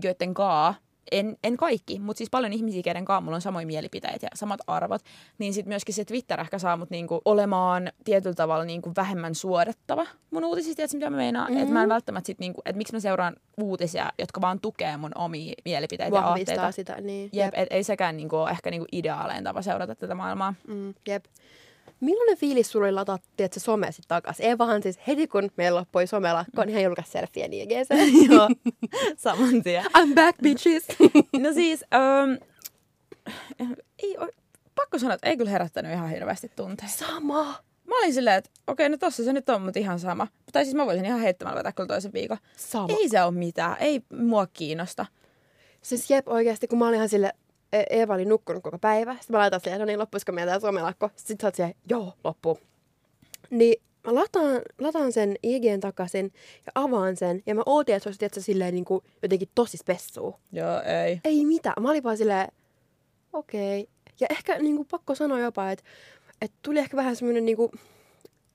[0.03, 0.75] joiden kaa,
[1.11, 4.59] en, en kaikki, mutta siis paljon ihmisiä, keiden kanssa mulla on samoja mielipiteitä ja samat
[4.67, 5.01] arvot,
[5.37, 10.05] niin sitten myöskin se Twitter ehkä saa mut niinku olemaan tietyllä tavalla niinku vähemmän suodattava
[10.31, 11.47] mun uutisista, tiedätkö mitä mä meinaan?
[11.51, 11.61] Mm-hmm.
[11.61, 15.11] Että mä en välttämättä sit niinku, että miksi mä seuraan uutisia, jotka vaan tukee mun
[15.15, 16.71] omia mielipiteitä ja Vahvistaa aatteita.
[16.71, 17.01] sitä.
[17.01, 17.29] Niin.
[17.33, 20.53] Jep, et ei sekään niinku ole ehkä niinku ideaalein tapa seurata tätä maailmaa.
[20.67, 21.25] Mm, jep.
[21.99, 24.39] Millainen fiilis sulla oli latata, tiedätkö, some sitten takas?
[24.39, 27.89] Ei vaan siis heti kun meillä loppui somelakko, niin hän julkaisi selfien IGC.
[28.31, 28.49] Joo,
[29.17, 29.85] saman tien.
[29.85, 30.83] I'm back, bitches!
[31.43, 32.37] No siis, um,
[34.03, 34.15] ei,
[34.75, 36.93] pakko sanoa, että ei kyllä herättänyt ihan hirveästi tunteita.
[36.93, 37.43] Sama!
[37.87, 40.27] Mä olin silleen, että okei, no tossa se nyt on, mutta ihan sama.
[40.51, 42.37] Tai siis mä voisin ihan heittämällä vetää kyllä toisen viikon.
[42.57, 42.87] Sama.
[42.99, 45.05] Ei se ole mitään, ei mua kiinnosta.
[45.81, 49.13] Siis jep oikeasti, kun mä olin ihan sille, E- Eeva oli nukkunut koko päivä.
[49.13, 51.09] Sitten mä laitan silleen, no niin, loppuisiko meillä tää somelakko?
[51.15, 52.59] Sitten sä oot silleen, joo, loppuu.
[53.49, 56.33] Niin mä lataan, lataan sen IGn takaisin
[56.65, 57.43] ja avaan sen.
[57.45, 60.35] Ja mä ootin, että se olisi tietysti silleen niin kuin jotenkin tosi spessuu.
[60.51, 61.21] Joo, ei.
[61.23, 61.83] Ei mitään.
[61.83, 62.47] Mä olin vaan silleen,
[63.33, 63.81] okei.
[63.81, 63.93] Okay.
[64.19, 65.83] Ja ehkä niin kuin, pakko sanoa jopa, että,
[66.41, 67.71] että tuli ehkä vähän semmoinen niin kuin,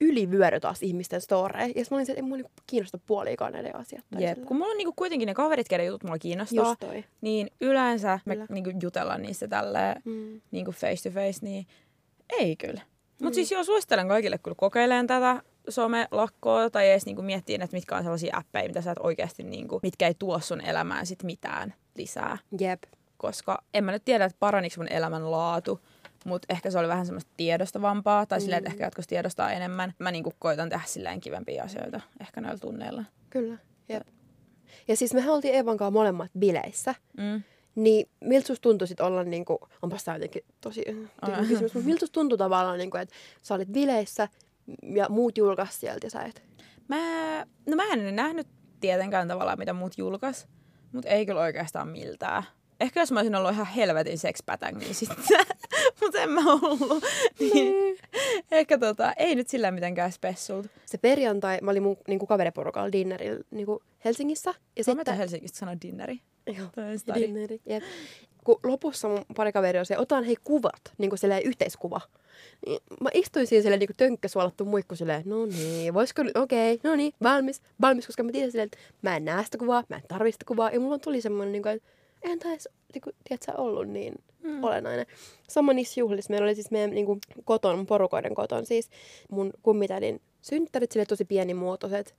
[0.01, 1.73] ylivyöry taas ihmisten storeihin.
[1.77, 4.05] Ja mä olin se, että ei mua niinku kiinnosta puoliikaan näiden asiat.
[4.19, 7.05] Jep, kun mulla on niinku kuitenkin ne kaverit, keiden jutut mulla kiinnostaa, Just toi.
[7.21, 8.47] niin yleensä me Kyllä.
[8.51, 10.41] niinku jutellaan niistä tälleen Mm.
[10.51, 11.67] niinku face to face, niin
[12.39, 12.81] ei kyllä.
[13.23, 17.97] Mutta siis joo, suosittelen kaikille kyllä kokeilemaan tätä somelakkoa tai edes niinku miettiä, että mitkä
[17.97, 21.75] on sellaisia appeja, mitä sä et oikeasti, niinku, mitkä ei tuo sun elämään sit mitään
[21.97, 22.39] lisää.
[22.61, 22.83] Jep.
[23.17, 25.81] Koska en mä nyt tiedä, että paraniko mun elämän laatu,
[26.25, 29.95] mutta ehkä se oli vähän semmoista tiedostavampaa tai silleen, että ehkä jatkossa tiedostaa enemmän.
[29.99, 33.05] Mä niinku koitan tehdä silleen kivempiä asioita ehkä noilla tunneilla.
[33.31, 33.59] Kyllä.
[33.89, 34.07] Jep.
[34.89, 36.95] Ja siis mehän oltiin Eevan kanssa molemmat bileissä.
[37.19, 37.43] Mm.
[37.75, 40.85] Niin miltä susta tuntui sit olla niinku, onpas tää jotenkin tosi
[41.25, 44.29] tyhmä kysymys, mutta miltä susta tuntui tavallaan niinku, että sä olit bileissä
[44.95, 46.43] ja muut julkaisi sieltä ja sä et.
[46.89, 46.97] Mä,
[47.67, 48.47] no mä en nähnyt
[48.81, 50.47] tietenkään tavallaan, mitä muut julkais,
[50.93, 52.43] mutta ei kyllä oikeastaan miltään.
[52.81, 55.47] Ehkä jos mä olisin ollut ihan helvetin sexpätäng, niin sitten.
[56.01, 57.05] mutta en mä ollut.
[57.41, 57.99] niin,
[58.51, 60.69] ehkä tota, ei nyt sillä mitenkään spessulta.
[60.87, 64.55] Se perjantai, mä olin mun niinku, kaveriporukalla dinnerillä niinku, Helsingissä.
[64.77, 65.07] Ja Sitten...
[65.07, 66.21] Mä Helsingistä sanoa dinneri.
[66.47, 66.67] Joo,
[67.15, 67.61] dinneri.
[67.67, 67.83] Jep.
[68.45, 72.01] Kun lopussa mun pari kaveri on se, otan hei kuvat, niin kuin yhteiskuva.
[72.67, 76.81] Niin mä istuin siinä silleen niin kuin tönkkäsuolattu muikku silleen, no niin, voisiko nyt, okei,
[76.83, 79.97] no niin, valmis, valmis, koska mä tiedän silleen, että mä en näe sitä kuvaa, mä
[79.97, 80.71] en tarvitse sitä kuvaa.
[80.71, 81.89] Ja mulla tuli semmoinen, niin kuin, että
[82.25, 84.65] eihän tämä edes, niin kuin, tiedätkö, ollut niin mm.
[84.65, 85.07] olennainen.
[85.49, 88.91] Sama niissä juhlissa, meillä oli siis meidän niin kuin, koton, porukoiden koton siis,
[89.31, 92.15] mun kummitädin synttärit, sille tosi pienimuotoiset.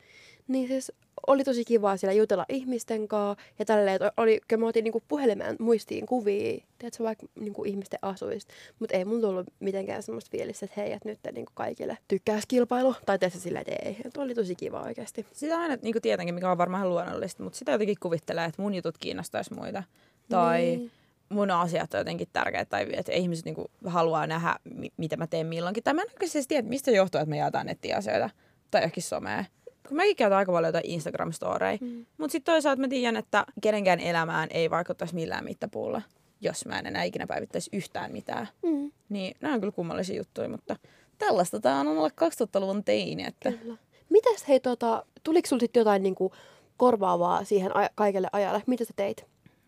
[0.48, 0.92] Niin siis
[1.28, 5.04] oli tosi kiva siellä jutella ihmisten kanssa ja tälleen, että oli, kun mä otin niinku
[5.08, 10.66] puhelimeen muistiin kuvia, tiedätkö, vaikka niinku ihmisten asuista, mutta ei mun tullut mitenkään semmoista fiilistä,
[10.66, 14.36] että hei, että nyt niinku kaikille tykkäisi kilpailu, tai tässä silleen, että ei, että oli
[14.36, 15.26] tosi kiva oikeasti.
[15.32, 18.98] Sitä aina niin tietenkin, mikä on varmaan luonnollista, mutta sitä jotenkin kuvittelee, että mun jutut
[18.98, 19.84] kiinnostaisi muita.
[20.30, 20.92] Tai Niin.
[21.30, 25.48] Mun asiat on jotenkin tärkeitä, tai että ihmiset niinku haluaa nähdä, mi- mitä mä teen
[25.48, 25.84] milloinkin.
[25.84, 28.30] Tai mä en oikeasti edes tiedä, mistä johtuu, että me jaetaan nettiasioita
[28.72, 29.46] tai johonkin someen.
[29.88, 31.78] Kun mäkin käytän aika paljon jotain Instagram-storeja.
[31.82, 32.06] Mm.
[32.18, 36.02] Mutta sitten toisaalta mä tiedän, että kenenkään elämään ei vaikuttaisi millään mittapuulla,
[36.42, 38.48] jos mä en enää ikinä päivittäisi yhtään mitään.
[38.64, 38.92] Mm.
[39.10, 40.76] Niin nämä on kyllä kummallisia juttuja, mutta
[41.18, 43.78] tällaista tää on olla 2000-luvun teini, että Kyllä.
[44.10, 46.32] Mitäs hei, tota, tuliko sulla sitten jotain niinku
[46.78, 48.64] korvaavaa siihen aj- kaikelle ajalle?
[48.68, 49.26] Mitä sä teit?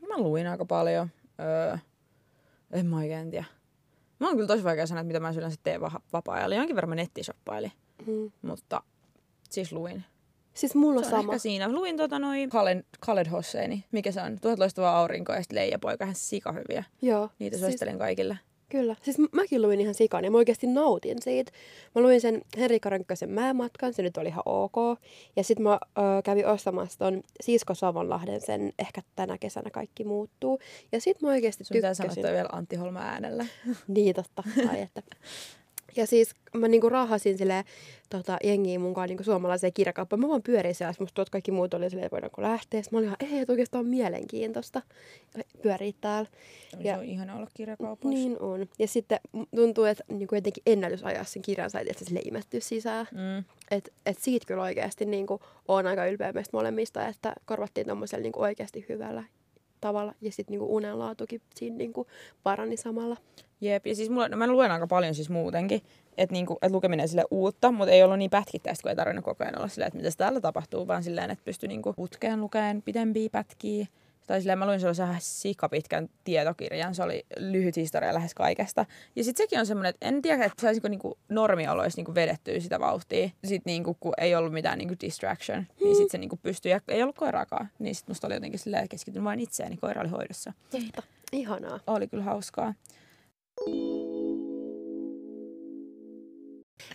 [0.08, 1.10] Mä luin aika paljon.
[1.40, 1.78] Öö,
[2.72, 3.46] en mä oikein tiedä.
[4.20, 6.56] Mä oon kyllä tosi vaikea sanoa, että mitä mä yleensä teen va- vapaa-ajalla.
[6.56, 7.72] Jonkin verran mä nettishoppailin,
[8.08, 8.32] Mm.
[8.42, 8.82] mutta
[9.50, 10.04] siis luin.
[10.54, 11.34] Siis mulla Se on sama.
[11.34, 11.72] ehkä siinä.
[11.72, 13.86] Luin tota noin Khaled, Khaled Hosseini.
[13.92, 14.40] Mikä se on?
[14.42, 16.06] Tuhat loistavaa aurinkoa ja sitten Leija poika.
[16.06, 16.84] Hän sika hyviä.
[17.02, 17.30] Joo.
[17.40, 18.38] Niitä siis, suosittelen kaikille.
[18.70, 18.96] Kyllä.
[19.02, 21.52] Siis mäkin luin ihan sikan ja mä oikeasti nautin siitä.
[21.96, 24.76] Mä luin sen Henrikka Rönkkösen Määmatkan, se nyt oli ihan ok.
[25.36, 30.60] Ja sitten mä ö, kävin ostamassa ton Siisko Savonlahden sen Ehkä tänä kesänä kaikki muuttuu.
[30.92, 32.22] Ja sit mä oikeasti Sun tykkäsin.
[32.22, 33.46] toi vielä Antti Holma äänellä.
[33.88, 35.02] Niin totta, ai että.
[35.98, 37.66] Ja siis mä niinku raahasin sille
[38.10, 40.20] tota, jengiä mukaan niinku suomalaiseen kirjakauppaan.
[40.20, 42.82] Mä vaan pyörin siellä, musta tuot kaikki muut oli silleen, että voidaanko lähteä.
[42.82, 44.82] Sitten mä olin ihan, ei, että oikeastaan on mielenkiintoista
[45.62, 46.30] pyöriä täällä.
[46.80, 46.94] Ja.
[46.94, 48.20] Se on ihana olla kirjakaupoissa.
[48.20, 48.68] Niin on.
[48.80, 49.20] Ja sitten
[49.56, 53.08] tuntuu, että niinku jotenkin ennätysajassa sen kirjan sai että sille imettyä sisään.
[53.12, 53.44] Mm.
[53.72, 58.42] Et, et siitä kyllä oikeasti niinku, on aika ylpeä meistä molemmista, että korvattiin tommosella niinku
[58.42, 59.24] oikeasti hyvällä
[59.82, 60.14] tavalla.
[60.22, 62.08] Ja sitten niinku unenlaatukin siinä niinku
[62.44, 63.18] parani samalla.
[63.62, 65.82] Jep, ja siis mulla, no mä luen aika paljon siis muutenkin,
[66.18, 69.44] että niinku, et lukeminen sille uutta, mutta ei ollut niin pätkittäistä, kun ei tarvinnut koko
[69.44, 73.30] ajan olla silleen, että mitä täällä tapahtuu, vaan silleen, että pystyi niinku putkeen lukeen pidempiä
[73.32, 73.88] pätkiä.
[74.28, 78.86] Tai silleen mä luin sellaisen sikapitkän tietokirjan, se oli lyhyt historia lähes kaikesta.
[79.16, 82.80] Ja sitten sekin on semmoinen, että en tiedä, että saisinko niinku normioloissa niinku vedettyä sitä
[82.80, 83.30] vauhtia.
[83.44, 87.04] Sitten niinku, kun ei ollut mitään niinku distraction, niin sitten se niinku pystyi, ja ei
[87.04, 87.70] ollut koiraakaan.
[87.80, 90.54] Niin sitten musta oli jotenkin silleen, keskityn vain itseäni, koira oli hoidossa.
[90.72, 91.04] Totta.
[91.32, 91.80] Ihanaa.
[91.88, 92.74] Oli kyllä hauskaa.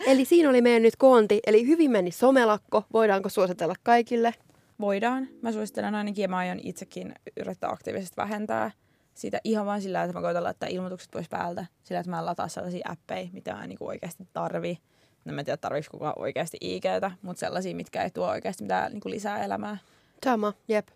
[0.06, 1.40] Eli siinä oli meidän nyt koonti.
[1.46, 2.84] Eli hyvin meni somelakko.
[2.92, 4.34] Voidaanko suositella kaikille?
[4.80, 5.28] Voidaan.
[5.42, 8.70] Mä suosittelen ainakin ja mä aion itsekin yrittää aktiivisesti vähentää
[9.14, 11.66] siitä ihan vain sillä, että mä koitan laittaa ilmoitukset pois päältä.
[11.84, 14.78] Sillä, että mä en lataa sellaisia appeja, mitä mä en niinku oikeasti tarvi.
[15.24, 18.92] No mä en tiedä, tarviiko kukaan oikeasti IGtä, mutta sellaisia, mitkä ei tuo oikeasti mitään
[18.92, 19.78] niinku lisää elämää.
[20.24, 20.88] Sama, jep.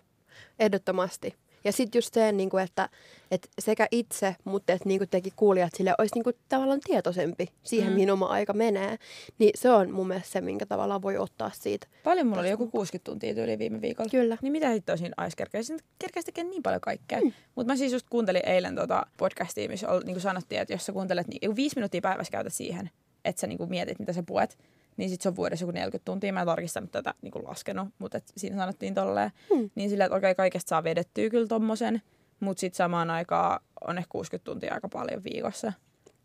[0.59, 1.35] Ehdottomasti.
[1.67, 2.89] Ja sitten just se, niin kuin, että,
[3.31, 7.49] että sekä itse, mutta että niin kuin teki kuulijat sille olisi niin kuin, tavallaan tietoisempi
[7.63, 7.95] siihen, Mm.
[7.95, 8.97] mihin oma aika menee.
[9.39, 11.87] Niin se on mun mielestä se, minkä tavallaan voi ottaa siitä.
[12.05, 14.11] Paljon mulla oli joku 60 tuntia tyyli viime viikolla.
[14.11, 14.37] Kyllä.
[14.43, 15.77] Niin mitä hittoa siinä ais kerkeisi?
[16.25, 17.21] Tekemään niin paljon kaikkea.
[17.21, 17.33] Mm.
[17.55, 20.93] Mutta mä siis just kuuntelin eilen tota podcastia, missä ol, niin sanottiin, että jos sä
[20.93, 22.91] kuuntelet niin, viisi minuuttia päivässä käytät siihen,
[23.25, 24.59] että sä niin kuin mietit, mitä sä puet,
[24.97, 26.33] niin sit se on vuodessa joku 40 tuntia.
[26.33, 29.31] Mä en tarkistanut tätä niin kuin laskenut, mutta et siinä sanottiin tolleen.
[29.55, 29.71] Mm.
[29.75, 32.03] Niin sillä, että okei, kaikesta saa vedettyä kyllä tommosen,
[32.41, 35.73] mutta sitten samaan aikaan on ehkä 60 tuntia aika paljon viikossa.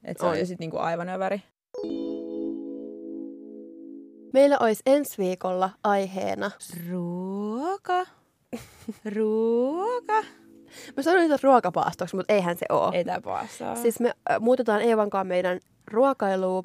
[0.03, 0.39] Et se on On.
[0.39, 1.41] jo sitten niinku aivan öväri.
[4.33, 6.51] Meillä olisi ensi viikolla aiheena.
[6.89, 8.05] Ruoka.
[9.15, 10.23] Ruoka.
[10.97, 12.97] Mä sanoin niitä ruokapaastoksi, mutta eihän se ole.
[12.97, 13.75] Ei tää paastaa.
[13.75, 16.63] Siis me äh, muutetaan Eevankaan meidän ruokailuun.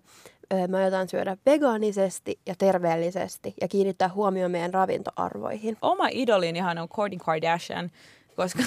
[0.69, 5.77] Me aiotaan syödä vegaanisesti ja terveellisesti ja kiinnittää huomioon meidän ravintoarvoihin.
[5.83, 7.91] oma idolinihan on Kourtney Kardashian,
[8.37, 8.63] koska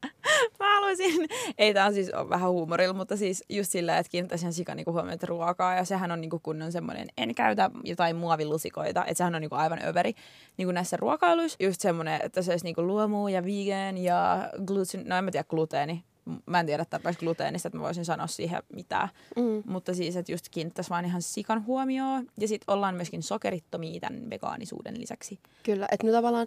[0.60, 4.52] mä haluaisin, ei tää on siis on vähän huumorilla, mutta siis just sillä, että kiinnittäisin
[4.52, 9.14] sikan niinku huomiota ruokaa ja sehän on niinku kunnon semmoinen, en käytä jotain muovilusikoita, että
[9.14, 10.14] sehän on niinku aivan överi
[10.56, 11.56] niinku näissä ruokailuissa.
[11.60, 15.44] Just semmoinen, että se olisi niinku luomu ja vegan ja gluten, no en mä tiedä
[15.44, 16.04] gluteeni,
[16.46, 19.08] mä en tiedä tarpeeksi gluteenista, että mä voisin sanoa siihen mitään.
[19.36, 19.62] Mm.
[19.66, 22.26] Mutta siis, että just kiinnittäisi vaan ihan sikan huomioon.
[22.40, 25.38] Ja sitten ollaan myöskin sokerittomia tämän vegaanisuuden lisäksi.
[25.62, 26.46] Kyllä, että me tavallaan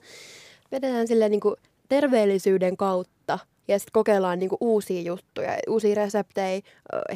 [0.72, 1.56] vedetään silleen niin kuin
[1.90, 6.62] terveellisyyden kautta ja sitten kokeillaan niin kuin uusia juttuja, uusia reseptejä,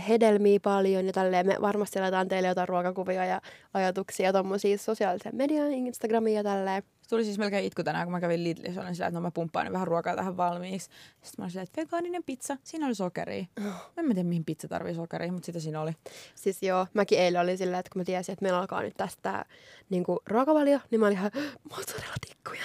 [0.08, 1.48] hedelmiä paljon ja tälleen.
[1.48, 3.42] Me varmasti laitetaan teille jotain ruokakuvia ja
[3.74, 6.84] ajatuksia tuommoisia sosiaalisen median, Instagramiin ja tälleen.
[7.10, 8.82] Tuli siis melkein itku tänään, kun mä kävin Lidlissä.
[8.82, 10.90] Olin sillä, että no mä pumppaan vähän ruokaa tähän valmiiksi.
[11.22, 13.46] Sitten mä olin sillä, että vegaaninen pizza, siinä oli sokeria.
[13.60, 15.92] Mä en tiedä, mihin pizza tarvii sokeria, mutta sitä siinä oli.
[16.36, 19.46] Siis joo, mäkin eilen olin silleen, että kun mä tiesin, että meillä alkaa nyt tästä
[19.90, 21.32] niin kuin ruokavalio, niin mä olin ihan
[21.70, 22.64] mozzarella-tikkuja.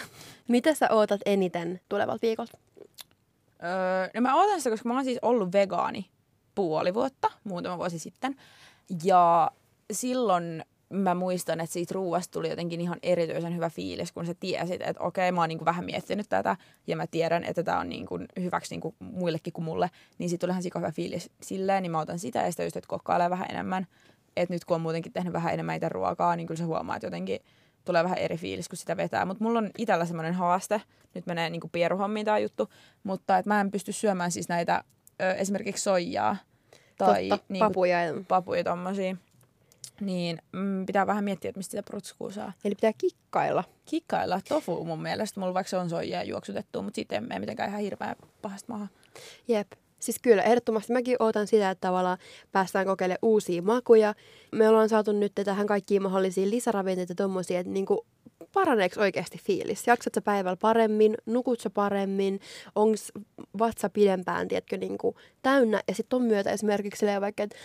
[0.49, 2.59] Mitä sä ootat eniten tulevalta viikolta?
[3.63, 6.07] Öö, no mä ootan sitä, koska mä oon siis ollut vegaani
[6.55, 8.37] puoli vuotta, muutama vuosi sitten.
[9.05, 9.51] Ja
[9.93, 14.83] silloin mä muistan, että siitä ruuasta tuli jotenkin ihan erityisen hyvä fiilis, kun sä tiesit,
[14.83, 16.57] että okei, mä oon niin kuin vähän miettinyt tätä
[16.87, 20.29] ja mä tiedän, että tämä on niin kuin hyväksi niin kuin muillekin kuin mulle, niin
[20.29, 22.89] siitä tuli ihan sika hyvä fiilis silleen, niin mä otan sitä ja sitä just, että
[22.89, 23.87] kokkailee vähän enemmän.
[24.37, 27.07] Että nyt kun on muutenkin tehnyt vähän enemmän itse ruokaa, niin kyllä se huomaa, että
[27.07, 27.41] jotenkin
[27.87, 29.25] tulee vähän eri fiilis, kun sitä vetää.
[29.25, 30.83] Mutta mulla on itsellä semmoinen haaste,
[31.15, 32.69] nyt menee niin kuin pieruhommiin tämä juttu,
[33.03, 34.85] mutta että mä en pysty syömään siis näitä
[35.23, 36.37] ö, esimerkiksi soijaa
[36.99, 38.05] tai Totta, niinku papuja.
[38.05, 39.17] ja- papuja tommosia.
[40.01, 42.53] Niin mm, pitää vähän miettiä, että mistä sitä protskua saa.
[42.65, 43.65] Eli pitää kikkailla.
[43.85, 47.69] Kikkailla tofu mun mielestä, mulla vaikka se on soijaa juoksutettua, mutta sitten ei mene mitenkään
[47.69, 48.91] ihan hirveän pahasta maahan.
[49.49, 49.73] Jep.
[50.01, 52.19] Siis kyllä, ehdottomasti mäkin ootan sitä, että tavallaan
[52.53, 54.15] päästään kokeilemaan uusia makuja.
[54.53, 58.07] Me ollaan saatu nyt tähän kaikkiin mahdollisia lisäravinteita ja tommosia, että niinku
[58.53, 59.87] paraneeko oikeasti fiilis?
[59.87, 61.15] Jaksat sä päivällä paremmin?
[61.27, 62.41] Nukut sä paremmin?
[62.75, 62.97] Onko
[63.59, 65.83] vatsa pidempään, tiedätkö, niinku täynnä?
[65.89, 67.57] Ja sitten ton myötä esimerkiksi vaikka, että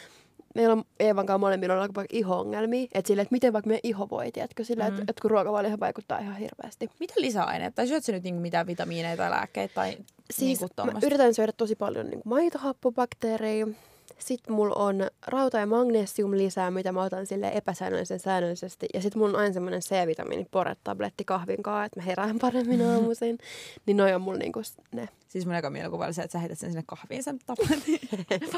[0.56, 2.88] meillä on Eevan kanssa molemmilla on aika paljon iho-ongelmia.
[2.94, 5.00] Että silleen, että miten vaikka meidän iho voi, tiedätkö, silleen, Mm.
[5.00, 6.90] että, että kun ruokavalio vaikuttaa ihan hirveästi.
[7.00, 7.76] Mitä lisäaineita?
[7.76, 9.98] Tai syöt sä nyt niinku mitään vitamiineja tai lääkkeitä tai
[10.32, 13.68] Siis niinku mä yritän syödä tosi paljon niin maitohappobakteereja.
[14.20, 18.86] Sitten mulla on rauta- ja magnesium lisää, mitä mä otan sille epäsäännöllisen säännöllisesti.
[18.94, 20.48] Ja sitten mulla on aina semmoinen C-vitamiini
[20.84, 23.38] tabletti kahvin kanssa, että mä herään paremmin aamuisin.
[23.86, 24.62] niin noi on mulla niinku
[24.92, 25.10] ne.
[25.32, 28.00] Siis mun eka mielikuva oli se, että sä heität sen sinne kahviin sen tabletin.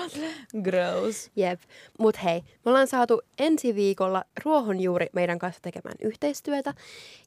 [0.65, 1.31] Gross.
[1.35, 1.59] Jep.
[1.99, 6.73] Mut hei, me ollaan saatu ensi viikolla ruohonjuuri meidän kanssa tekemään yhteistyötä.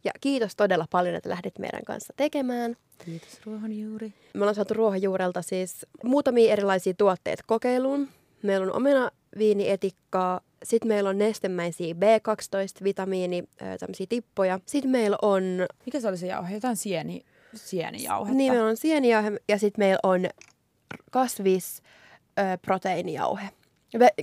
[0.05, 2.77] Ja kiitos todella paljon, että lähdit meidän kanssa tekemään.
[3.05, 4.15] Kiitos ruohonjuuri.
[4.35, 8.09] Me ollaan saatu ruohonjuurelta siis muutamia erilaisia tuotteita kokeiluun.
[8.43, 14.61] Meillä on omena viinietikkaa, sitten meillä on nestemäisiä B12-vitamiini, tämmöisiä tippoja.
[14.67, 15.43] Sitten meillä on...
[15.87, 16.55] Mikä se oli se jauhe?
[16.55, 18.37] Jotain sieni, sienijauhetta.
[18.37, 20.27] Niin, meillä on sienijauhe ja sitten meillä on
[21.11, 23.51] kasvisproteiinijauhe.
[23.99, 24.15] Ve-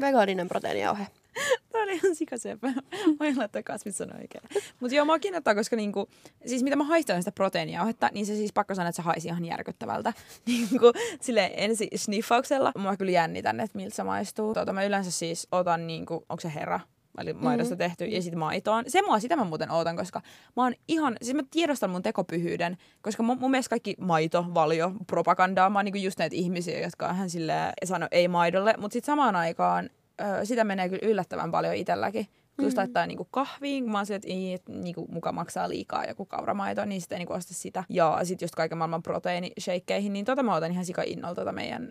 [0.00, 1.06] vegaaninen proteiinijauhe.
[1.72, 2.72] Tämä oli ihan sikasepä.
[3.20, 4.44] Voi olla, että kasvit on oikein.
[4.80, 6.08] Mutta joo, mua kiinnostaa, koska niinku,
[6.46, 9.44] siis mitä mä haistan sitä proteiinijauhetta, niin se siis pakko sanoa, että se haisi ihan
[9.44, 10.12] järkyttävältä.
[10.46, 12.72] niinku, sille ensi sniffauksella.
[12.78, 14.54] Mua kyllä jännitän, että miltä se maistuu.
[14.54, 16.80] Tuota, mä yleensä siis otan, niinku, onko se herra?
[17.20, 17.78] Eli maidosta mm-hmm.
[17.78, 18.84] tehty, ja sitten maitoon.
[18.88, 20.22] Se mua, sitä mä muuten ootan, koska
[20.56, 24.92] mä oon ihan, siis mä tiedostan mun tekopyhyyden, koska mun, mun mielestä kaikki maito, valio,
[25.06, 27.52] propagandaa, mä oon niinku just näitä ihmisiä, jotka hän sille
[27.84, 32.26] sano ei maidolle, mutta sitten samaan aikaan ö, sitä menee kyllä yllättävän paljon itselläkin.
[32.56, 32.80] Kun just mm.
[32.80, 37.00] laittaa niinku kahviin, kun mä oon että et, niinku, muka maksaa liikaa joku kauramaito, niin
[37.00, 37.84] sitten niinku osta sitä.
[37.88, 41.90] Ja sitten just kaiken maailman proteiinisheikkeihin, niin tota mä otan ihan sika innolla tota meidän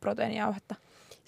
[0.00, 0.74] proteiinijauhetta.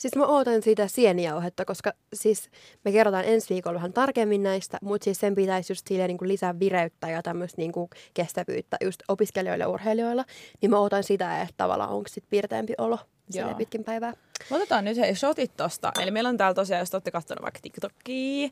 [0.00, 2.50] Siis mä ootan sitä sienijauhetta, koska siis
[2.84, 6.28] me kerrotaan ensi viikolla vähän tarkemmin näistä, mutta siis sen pitäisi just silleen niin kuin
[6.28, 10.24] lisää vireyttä ja tämmöistä niin kuin kestävyyttä just opiskelijoille ja urheilijoilla.
[10.60, 12.98] Niin mä ootan sitä, että tavallaan onko sitten piirteempi olo
[13.34, 13.54] Joo.
[13.54, 14.12] pitkin päivää.
[14.50, 15.92] Otetaan nyt hei shotit tosta.
[16.00, 18.48] Eli meillä on täällä tosiaan, jos olette katsoneet vaikka TikTokia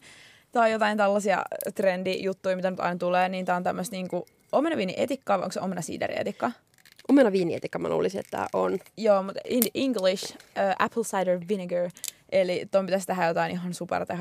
[0.52, 5.38] tai jotain tällaisia trendijuttuja, mitä nyt aina tulee, niin tää on tämmöistä niinku omenaviini etikkaa,
[5.38, 5.80] vai onko se omena
[6.16, 6.52] etikka?
[7.08, 8.78] Omena viinietikka mä luulisin, että tää on.
[8.96, 10.38] Joo, mutta in English uh,
[10.78, 11.90] apple cider vinegar.
[12.32, 13.72] Eli tuon pitäisi tehdä jotain ihan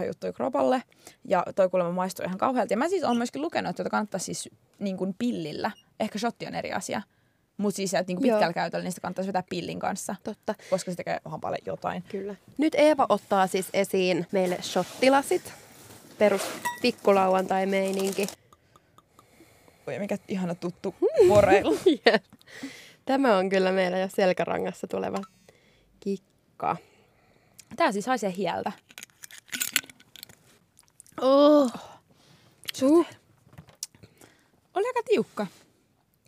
[0.08, 0.84] juttuja kropalle.
[1.26, 2.74] Ja toi kuulemma maistuu ihan kauhealta.
[2.74, 5.72] Ja mä siis oon myöskin lukenut, että kannattaa siis niin kuin pillillä.
[6.00, 7.02] Ehkä shotti on eri asia.
[7.58, 10.16] Mutta siis että niin pitkällä käytöllä niistä kannattaisi vetää pillin kanssa.
[10.24, 10.56] Totta.
[10.70, 12.04] Koska se tekee ihan paljon jotain.
[12.04, 12.36] Kyllä.
[12.58, 15.54] Nyt Eeva ottaa siis esiin meille shottilasit.
[16.18, 16.42] Perus
[16.82, 17.66] pikkulauantai
[19.88, 20.96] Oi mikä ihana tuttu
[21.30, 21.80] poreilu.
[23.06, 25.18] Tämä on kyllä meillä jo selkärangassa tuleva
[26.00, 26.78] kikka.
[27.76, 28.72] Tää siis haisee hieltä.
[31.22, 31.72] Oh.
[32.74, 33.08] Suh.
[34.74, 35.48] Oli aika tiukka.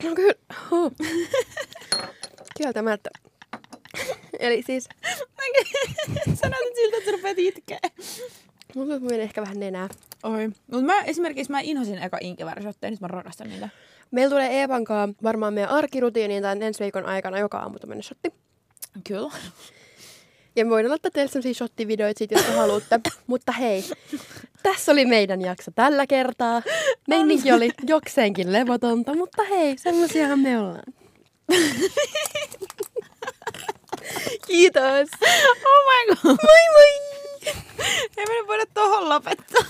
[0.03, 0.33] No kyllä.
[0.69, 0.93] Huh.
[2.57, 3.09] Kieltämättä.
[4.39, 4.89] Eli siis...
[6.43, 7.79] Näytät siltä, että sä rupeat itkeä.
[8.75, 9.89] Mulla meni ehkä vähän nenää.
[10.23, 10.49] Oi.
[10.71, 13.69] Mutta mä esimerkiksi mä inhosin eka inkivärisotteja, nyt mä rakastan niitä.
[14.11, 18.33] Meillä tulee Eevan kanssa varmaan meidän arkirutiiniin tämän ensi viikon aikana joka aamu tämmöinen shotti.
[19.07, 19.31] Kyllä.
[20.55, 22.99] Ja me voidaan ottaa teille sellaisia shottivideoita sit, jos haluatte.
[23.27, 23.83] Mutta hei,
[24.63, 26.61] tässä oli meidän jakso tällä kertaa.
[27.07, 30.83] Meininki oli jokseenkin levotonta, mutta hei, semmoisiahan me ollaan.
[34.47, 35.09] Kiitos.
[35.65, 36.23] Oh my god.
[36.23, 37.18] Moi moi.
[38.17, 39.63] Ei me voida tohon lopettaa.